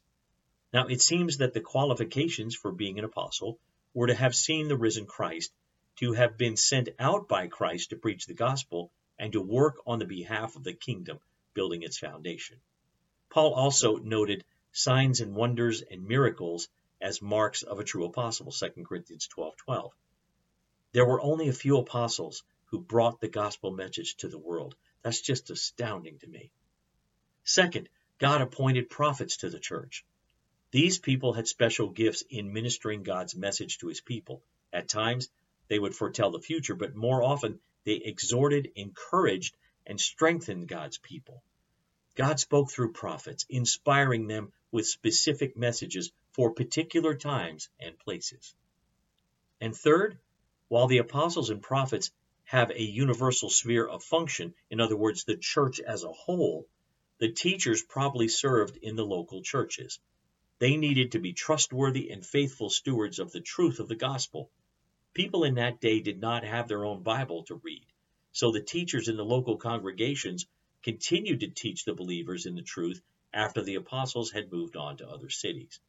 Now 0.73 0.87
it 0.87 1.01
seems 1.01 1.37
that 1.37 1.53
the 1.53 1.61
qualifications 1.61 2.55
for 2.55 2.71
being 2.71 2.97
an 2.97 3.05
apostle 3.05 3.59
were 3.93 4.07
to 4.07 4.15
have 4.15 4.33
seen 4.33 4.67
the 4.67 4.75
risen 4.75 5.05
Christ, 5.05 5.53
to 5.97 6.13
have 6.13 6.39
been 6.39 6.57
sent 6.57 6.89
out 6.97 7.27
by 7.27 7.49
Christ 7.49 7.91
to 7.91 7.97
preach 7.97 8.25
the 8.25 8.33
gospel, 8.33 8.91
and 9.19 9.33
to 9.33 9.41
work 9.43 9.83
on 9.85 9.99
the 9.99 10.05
behalf 10.05 10.55
of 10.55 10.63
the 10.63 10.73
kingdom, 10.73 11.19
building 11.53 11.83
its 11.83 11.99
foundation. 11.99 12.59
Paul 13.33 13.55
also 13.55 13.95
noted 13.95 14.45
signs 14.73 15.19
and 15.19 15.33
wonders 15.33 15.81
and 15.81 16.07
miracles 16.07 16.69
as 17.01 17.19
marks 17.19 17.63
of 17.63 17.79
a 17.79 17.83
true 17.83 18.05
apostle, 18.05 18.51
2 18.51 18.85
Corinthians 18.85 19.27
12:12. 19.27 19.91
There 20.91 21.07
were 21.07 21.19
only 21.19 21.47
a 21.47 21.53
few 21.53 21.77
apostles 21.77 22.43
who 22.65 22.79
brought 22.79 23.19
the 23.19 23.27
gospel 23.27 23.71
message 23.71 24.17
to 24.17 24.27
the 24.27 24.37
world. 24.37 24.75
That's 25.01 25.19
just 25.19 25.49
astounding 25.49 26.19
to 26.19 26.27
me. 26.27 26.51
Second, 27.43 27.89
God 28.19 28.41
appointed 28.41 28.91
prophets 28.91 29.37
to 29.37 29.49
the 29.49 29.59
church. 29.59 30.05
These 30.69 30.99
people 30.99 31.33
had 31.33 31.47
special 31.47 31.89
gifts 31.89 32.21
in 32.29 32.53
ministering 32.53 33.01
God's 33.01 33.35
message 33.35 33.79
to 33.79 33.87
his 33.87 33.99
people. 33.99 34.43
At 34.71 34.87
times, 34.87 35.27
they 35.69 35.79
would 35.79 35.95
foretell 35.95 36.29
the 36.29 36.39
future, 36.39 36.75
but 36.75 36.93
more 36.95 37.23
often, 37.23 37.61
they 37.83 37.95
exhorted, 37.95 38.71
encouraged, 38.75 39.57
and 39.87 39.99
strengthened 39.99 40.67
God's 40.67 40.99
people. 40.99 41.43
God 42.15 42.39
spoke 42.39 42.69
through 42.69 42.93
prophets, 42.93 43.45
inspiring 43.49 44.27
them 44.27 44.53
with 44.71 44.87
specific 44.87 45.57
messages 45.57 46.11
for 46.31 46.51
particular 46.51 47.15
times 47.15 47.69
and 47.79 47.97
places. 47.97 48.53
And 49.59 49.75
third, 49.75 50.19
while 50.67 50.87
the 50.87 50.99
apostles 50.99 51.49
and 51.49 51.61
prophets 51.61 52.11
have 52.43 52.69
a 52.71 52.81
universal 52.81 53.49
sphere 53.49 53.87
of 53.87 54.03
function, 54.03 54.53
in 54.69 54.79
other 54.79 54.97
words, 54.97 55.23
the 55.23 55.37
church 55.37 55.79
as 55.79 56.03
a 56.03 56.11
whole, 56.11 56.67
the 57.17 57.31
teachers 57.31 57.81
probably 57.81 58.27
served 58.27 58.77
in 58.77 58.95
the 58.95 59.05
local 59.05 59.41
churches. 59.41 59.99
They 60.59 60.77
needed 60.77 61.13
to 61.13 61.19
be 61.19 61.33
trustworthy 61.33 62.09
and 62.09 62.25
faithful 62.25 62.69
stewards 62.69 63.19
of 63.19 63.31
the 63.31 63.41
truth 63.41 63.79
of 63.79 63.87
the 63.87 63.95
gospel. 63.95 64.51
People 65.13 65.43
in 65.43 65.55
that 65.55 65.79
day 65.79 65.99
did 65.99 66.19
not 66.19 66.43
have 66.43 66.67
their 66.67 66.85
own 66.85 67.01
Bible 67.01 67.43
to 67.45 67.55
read, 67.55 67.85
so 68.31 68.51
the 68.51 68.61
teachers 68.61 69.07
in 69.07 69.17
the 69.17 69.25
local 69.25 69.57
congregations 69.57 70.45
continued 70.83 71.39
to 71.39 71.47
teach 71.47 71.85
the 71.85 71.93
believers 71.93 72.45
in 72.45 72.55
the 72.55 72.61
truth 72.61 73.01
after 73.33 73.61
the 73.61 73.75
apostles 73.75 74.31
had 74.31 74.51
moved 74.51 74.75
on 74.75 74.97
to 74.97 75.09
other 75.09 75.29
cities. 75.29 75.79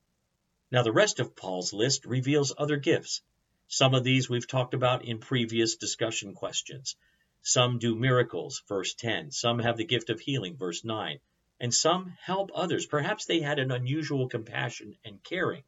Now, 0.70 0.82
the 0.82 0.92
rest 0.92 1.20
of 1.20 1.36
Paul's 1.36 1.72
list 1.72 2.06
reveals 2.06 2.54
other 2.56 2.76
gifts. 2.76 3.20
Some 3.68 3.94
of 3.94 4.04
these 4.04 4.30
we've 4.30 4.46
talked 4.46 4.74
about 4.74 5.04
in 5.04 5.18
previous 5.18 5.76
discussion 5.76 6.34
questions. 6.34 6.96
Some 7.42 7.78
do 7.78 7.94
miracles, 7.94 8.62
verse 8.68 8.94
10. 8.94 9.30
Some 9.30 9.58
have 9.58 9.76
the 9.76 9.84
gift 9.84 10.10
of 10.10 10.20
healing, 10.20 10.56
verse 10.56 10.84
9. 10.84 11.20
And 11.60 11.74
some 11.74 12.16
help 12.20 12.50
others. 12.54 12.86
Perhaps 12.86 13.26
they 13.26 13.40
had 13.40 13.58
an 13.58 13.70
unusual 13.70 14.28
compassion 14.28 14.96
and 15.04 15.22
caring. 15.22 15.64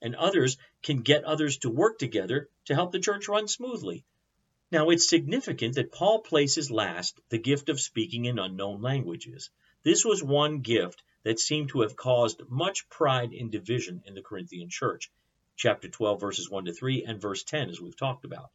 And 0.00 0.16
others 0.16 0.56
can 0.82 1.02
get 1.02 1.24
others 1.24 1.58
to 1.58 1.70
work 1.70 1.98
together 1.98 2.48
to 2.64 2.74
help 2.74 2.92
the 2.92 2.98
church 2.98 3.28
run 3.28 3.46
smoothly. 3.46 4.04
Now, 4.72 4.88
it's 4.88 5.06
significant 5.06 5.74
that 5.74 5.92
Paul 5.92 6.20
places 6.20 6.70
last 6.70 7.20
the 7.28 7.36
gift 7.36 7.68
of 7.68 7.78
speaking 7.78 8.24
in 8.24 8.38
unknown 8.38 8.80
languages. 8.80 9.50
This 9.82 10.02
was 10.02 10.22
one 10.22 10.60
gift 10.60 11.02
that 11.24 11.38
seemed 11.38 11.68
to 11.68 11.82
have 11.82 11.94
caused 11.94 12.48
much 12.48 12.88
pride 12.88 13.34
and 13.34 13.52
division 13.52 14.02
in 14.06 14.14
the 14.14 14.22
Corinthian 14.22 14.70
church 14.70 15.10
chapter 15.56 15.90
12, 15.90 16.18
verses 16.18 16.48
1 16.48 16.64
to 16.64 16.72
3, 16.72 17.04
and 17.04 17.20
verse 17.20 17.42
10, 17.42 17.68
as 17.68 17.82
we've 17.82 17.98
talked 17.98 18.24
about. 18.24 18.50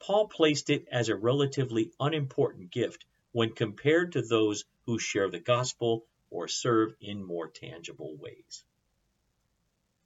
Paul 0.00 0.26
placed 0.26 0.68
it 0.68 0.88
as 0.90 1.08
a 1.08 1.14
relatively 1.14 1.92
unimportant 2.00 2.72
gift 2.72 3.04
when 3.30 3.52
compared 3.52 4.14
to 4.14 4.22
those 4.22 4.64
who 4.86 4.98
share 4.98 5.30
the 5.30 5.38
gospel 5.38 6.04
or 6.28 6.48
serve 6.48 6.96
in 7.00 7.22
more 7.22 7.46
tangible 7.46 8.16
ways. 8.16 8.64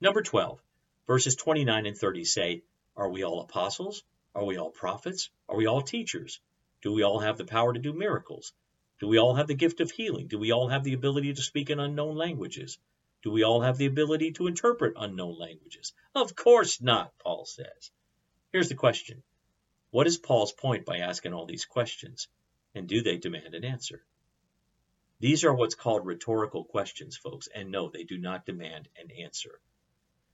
Number 0.03 0.21
12, 0.21 0.63
verses 1.07 1.35
29 1.35 1.87
and 1.87 1.97
30 1.97 2.25
say, 2.25 2.63
Are 2.95 3.09
we 3.09 3.25
all 3.25 3.41
apostles? 3.41 4.05
Are 4.35 4.45
we 4.45 4.57
all 4.57 4.71
prophets? 4.71 5.31
Are 5.49 5.57
we 5.57 5.67
all 5.67 5.83
teachers? 5.83 6.41
Do 6.83 6.93
we 6.93 7.03
all 7.03 7.19
have 7.19 7.37
the 7.37 7.45
power 7.45 7.73
to 7.73 7.81
do 7.81 7.93
miracles? 7.93 8.53
Do 9.01 9.09
we 9.09 9.19
all 9.19 9.35
have 9.35 9.49
the 9.49 9.55
gift 9.55 9.81
of 9.81 9.91
healing? 9.91 10.29
Do 10.29 10.39
we 10.39 10.53
all 10.53 10.69
have 10.69 10.85
the 10.85 10.93
ability 10.93 11.35
to 11.35 11.43
speak 11.43 11.71
in 11.71 11.81
unknown 11.81 12.17
languages? 12.17 12.79
Do 13.23 13.31
we 13.31 13.43
all 13.43 13.61
have 13.61 13.77
the 13.77 13.87
ability 13.87 14.33
to 14.33 14.47
interpret 14.47 14.95
unknown 14.97 15.39
languages? 15.39 15.93
Of 16.15 16.37
course 16.37 16.81
not, 16.81 17.19
Paul 17.19 17.45
says. 17.45 17.91
Here's 18.53 18.69
the 18.69 18.75
question 18.75 19.23
What 19.91 20.07
is 20.07 20.17
Paul's 20.17 20.53
point 20.53 20.87
by 20.87 20.99
asking 20.99 21.35
all 21.35 21.47
these 21.47 21.65
questions? 21.65 22.29
And 22.75 22.89
do 22.89 23.03
they 23.03 23.19
demand 23.19 23.55
an 23.55 23.65
answer? 23.65 24.05
These 25.19 25.45
are 25.45 25.53
what's 25.53 25.75
called 25.75 26.07
rhetorical 26.07 26.65
questions, 26.65 27.17
folks, 27.17 27.49
and 27.49 27.71
no, 27.71 27.91
they 27.91 28.05
do 28.05 28.17
not 28.17 28.47
demand 28.47 28.89
an 28.97 29.11
answer. 29.11 29.61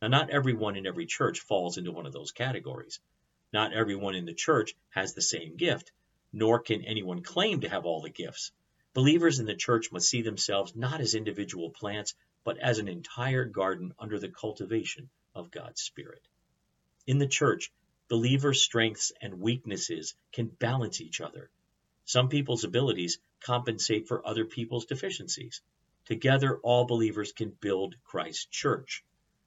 Now, 0.01 0.09
not 0.09 0.31
everyone 0.31 0.77
in 0.77 0.87
every 0.87 1.07
church 1.07 1.41
falls 1.41 1.79
into 1.79 1.93
one 1.93 2.07
of 2.07 2.13
those 2.13 2.31
categories. 2.31 3.01
Not 3.53 3.73
everyone 3.73 4.15
in 4.15 4.25
the 4.25 4.35
church 4.35 4.75
has 4.91 5.15
the 5.15 5.23
same 5.23 5.57
gift, 5.57 5.93
nor 6.33 6.61
can 6.61 6.85
anyone 6.85 7.23
claim 7.23 7.61
to 7.61 7.69
have 7.69 7.87
all 7.87 8.01
the 8.01 8.11
gifts. 8.11 8.53
Believers 8.93 9.39
in 9.39 9.47
the 9.47 9.55
church 9.55 9.93
must 9.93 10.09
see 10.09 10.23
themselves 10.23 10.75
not 10.75 11.01
as 11.01 11.15
individual 11.15 11.71
plants, 11.71 12.15
but 12.45 12.59
as 12.59 12.79
an 12.79 12.89
entire 12.89 13.45
garden 13.45 13.95
under 13.99 14.19
the 14.19 14.29
cultivation 14.29 15.11
of 15.35 15.51
God's 15.51 15.83
Spirit. 15.83 16.27
In 17.07 17.19
the 17.19 17.29
church, 17.29 17.71
believers' 18.09 18.63
strengths 18.63 19.13
and 19.21 19.41
weaknesses 19.41 20.15
can 20.33 20.47
balance 20.47 21.01
each 21.01 21.21
other. 21.21 21.51
Some 22.05 22.29
people's 22.29 22.65
abilities 22.65 23.19
compensate 23.41 24.09
for 24.09 24.27
other 24.27 24.45
people's 24.45 24.87
deficiencies. 24.87 25.61
Together, 26.05 26.59
all 26.59 26.85
believers 26.85 27.33
can 27.33 27.51
build 27.51 27.97
Christ's 28.05 28.47
church. 28.47 29.05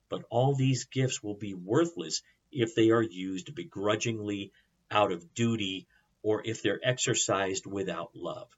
But 0.09 0.25
all 0.29 0.55
these 0.55 0.85
gifts 0.85 1.23
will 1.23 1.35
be 1.35 1.53
worthless 1.53 2.21
if 2.51 2.75
they 2.75 2.91
are 2.91 3.01
used 3.01 3.53
begrudgingly, 3.55 4.51
out 4.91 5.12
of 5.12 5.33
duty, 5.33 5.88
or 6.21 6.41
if 6.45 6.62
they're 6.62 6.79
exercised 6.83 7.65
without 7.65 8.15
love. 8.15 8.49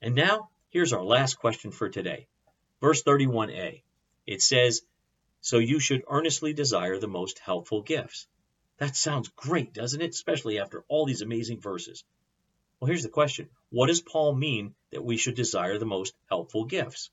And 0.00 0.14
now, 0.14 0.50
here's 0.70 0.92
our 0.92 1.04
last 1.04 1.34
question 1.34 1.70
for 1.70 1.88
today. 1.88 2.26
Verse 2.80 3.02
31a. 3.02 3.82
It 4.26 4.42
says, 4.42 4.82
So 5.40 5.58
you 5.58 5.80
should 5.80 6.04
earnestly 6.08 6.52
desire 6.52 6.98
the 6.98 7.08
most 7.08 7.38
helpful 7.38 7.82
gifts. 7.82 8.26
That 8.78 8.96
sounds 8.96 9.28
great, 9.28 9.72
doesn't 9.72 10.02
it? 10.02 10.10
Especially 10.10 10.58
after 10.58 10.84
all 10.88 11.06
these 11.06 11.22
amazing 11.22 11.60
verses. 11.60 12.04
Well, 12.78 12.88
here's 12.88 13.02
the 13.02 13.08
question 13.08 13.48
What 13.70 13.86
does 13.86 14.02
Paul 14.02 14.34
mean 14.34 14.74
that 14.90 15.04
we 15.04 15.16
should 15.16 15.34
desire 15.34 15.78
the 15.78 15.86
most 15.86 16.14
helpful 16.28 16.64
gifts? 16.64 17.10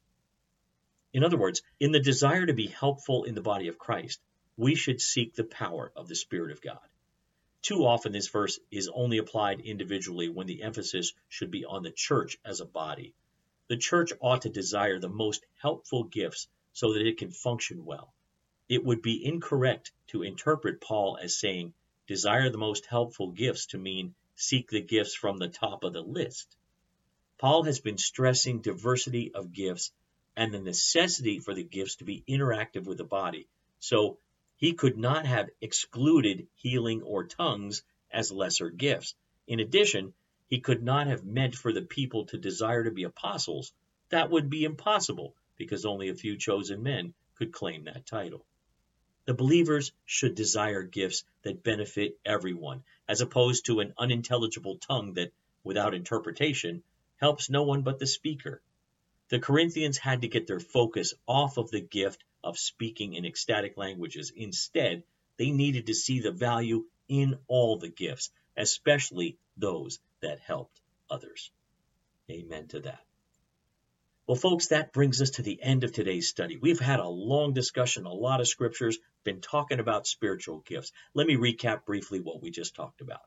In 1.13 1.23
other 1.23 1.38
words, 1.38 1.62
in 1.79 1.91
the 1.91 1.99
desire 1.99 2.45
to 2.45 2.53
be 2.53 2.67
helpful 2.67 3.23
in 3.23 3.36
the 3.36 3.41
body 3.41 3.67
of 3.67 3.77
Christ, 3.77 4.19
we 4.58 4.76
should 4.76 5.02
seek 5.02 5.34
the 5.34 5.44
power 5.44 5.92
of 5.96 6.08
the 6.08 6.16
Spirit 6.16 6.52
of 6.52 6.62
God. 6.62 6.88
Too 7.62 7.86
often, 7.86 8.12
this 8.12 8.28
verse 8.28 8.60
is 8.72 8.89
only 8.94 9.18
applied 9.18 9.62
individually 9.62 10.30
when 10.30 10.48
the 10.48 10.63
emphasis 10.63 11.13
should 11.30 11.50
be 11.50 11.66
on 11.66 11.82
the 11.82 11.92
church 11.92 12.38
as 12.44 12.60
a 12.60 12.66
body. 12.66 13.13
The 13.68 13.78
church 13.78 14.12
ought 14.20 14.42
to 14.42 14.50
desire 14.50 15.00
the 15.00 15.10
most 15.10 15.46
helpful 15.62 16.04
gifts 16.04 16.48
so 16.74 16.94
that 16.94 17.08
it 17.08 17.18
can 17.18 17.32
function 17.32 17.86
well. 17.86 18.13
It 18.68 18.84
would 18.84 19.02
be 19.02 19.26
incorrect 19.26 19.92
to 20.08 20.24
interpret 20.24 20.82
Paul 20.82 21.18
as 21.22 21.39
saying, 21.39 21.74
desire 22.06 22.50
the 22.50 22.58
most 22.58 22.86
helpful 22.86 23.32
gifts 23.32 23.68
to 23.68 23.78
mean 23.78 24.13
seek 24.36 24.70
the 24.70 24.82
gifts 24.82 25.16
from 25.16 25.38
the 25.38 25.48
top 25.48 25.84
of 25.84 25.94
the 25.94 26.02
list. 26.02 26.58
Paul 27.38 27.63
has 27.63 27.80
been 27.80 27.98
stressing 27.98 28.62
diversity 28.62 29.34
of 29.34 29.54
gifts 29.54 29.92
and 30.36 30.54
the 30.54 30.60
necessity 30.60 31.39
for 31.39 31.54
the 31.54 31.63
gifts 31.63 31.96
to 31.98 32.04
be 32.04 32.24
interactive 32.28 32.86
with 32.86 32.98
the 32.98 33.04
body. 33.04 33.48
So 33.80 34.18
he 34.63 34.71
could 34.71 34.97
not 34.97 35.26
have 35.26 35.49
excluded 35.60 36.47
healing 36.56 37.02
or 37.02 37.26
tongues 37.26 37.84
as 38.10 38.32
lesser 38.32 38.69
gifts. 38.69 39.13
In 39.45 39.60
addition, 39.60 40.13
he 40.47 40.62
could 40.62 40.82
not 40.82 41.08
have 41.08 41.26
meant 41.26 41.54
for 41.54 41.73
the 41.73 41.82
people 41.82 42.28
to 42.28 42.38
desire 42.38 42.86
to 42.86 42.91
be 42.91 43.04
apostles. 43.04 43.73
That 44.08 44.30
would 44.30 44.49
be 44.49 44.63
impossible 44.63 45.36
because 45.58 45.84
only 45.84 46.08
a 46.08 46.15
few 46.15 46.38
chosen 46.38 46.82
men 46.82 47.13
could 47.36 47.52
claim 47.52 47.84
that 47.84 48.06
title. 48.06 48.45
The 49.26 49.34
believers 49.34 49.91
should 50.06 50.34
desire 50.34 50.84
gifts 50.84 51.26
that 51.41 51.62
benefit 51.62 52.17
everyone, 52.23 52.86
as 53.06 53.19
opposed 53.19 53.65
to 53.65 53.82
an 53.82 53.93
unintelligible 53.97 54.78
tongue 54.78 55.15
that, 55.15 55.34
without 55.65 55.93
interpretation, 55.93 56.84
helps 57.17 57.49
no 57.49 57.63
one 57.63 57.82
but 57.82 57.99
the 57.99 58.08
speaker. 58.08 58.62
The 59.28 59.39
Corinthians 59.39 59.97
had 59.97 60.21
to 60.21 60.30
get 60.30 60.47
their 60.47 60.62
focus 60.62 61.13
off 61.28 61.58
of 61.58 61.69
the 61.69 61.82
gift 61.82 62.23
of 62.43 62.58
speaking 62.58 63.13
in 63.13 63.25
ecstatic 63.25 63.77
languages. 63.77 64.32
Instead, 64.36 65.03
they 65.38 65.51
needed 65.51 65.88
to 65.88 65.93
see 65.93 66.19
the 66.19 66.32
value 66.32 66.86
in 67.08 67.38
all 67.47 67.77
the 67.77 67.89
gifts, 67.89 68.29
especially 68.58 69.38
those 69.58 69.99
that 70.21 70.39
helped 70.39 70.79
others. 71.10 71.51
Amen 72.29 72.67
to 72.67 72.79
that. 72.82 73.03
Well, 74.25 74.38
folks, 74.38 74.67
that 74.67 74.93
brings 74.93 75.21
us 75.21 75.32
to 75.32 75.41
the 75.41 75.62
end 75.62 75.84
of 75.84 75.91
today's 75.91 76.29
study. 76.29 76.56
We've 76.56 76.79
had 76.79 77.01
a 77.01 77.08
long 77.08 77.53
discussion, 77.53 78.06
a 78.06 78.13
lot 78.13 78.39
of 78.39 78.47
scriptures, 78.47 78.97
been 79.25 79.41
talking 79.41 79.79
about 79.79 80.08
spiritual 80.08 80.60
gifts. 80.60 80.93
Let 81.13 81.27
me 81.27 81.36
recap 81.36 81.86
briefly 81.86 82.21
what 82.21 82.41
we 82.41 82.49
just 82.49 82.73
talked 82.73 83.01
about. 83.01 83.23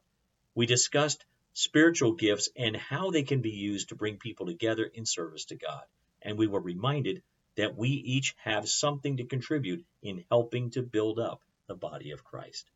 We 0.55 0.65
discussed 0.65 1.27
spiritual 1.53 2.13
gifts 2.13 2.49
and 2.57 2.75
how 2.75 3.11
they 3.11 3.25
can 3.25 3.43
be 3.43 3.51
used 3.51 3.91
to 3.91 3.95
bring 3.95 4.17
people 4.17 4.47
together 4.47 4.85
in 4.85 5.05
service 5.05 5.45
to 5.47 5.57
God. 5.57 5.83
And 6.23 6.39
we 6.39 6.47
were 6.47 6.61
reminded 6.61 7.23
that 7.57 7.77
we 7.77 7.89
each 7.89 8.35
have 8.45 8.69
something 8.69 9.17
to 9.17 9.25
contribute 9.25 9.85
in 10.03 10.25
helping 10.31 10.71
to 10.71 10.83
build 10.83 11.19
up 11.19 11.43
the 11.67 11.75
body 11.75 12.13
of 12.13 12.25
Christ. 12.25 12.71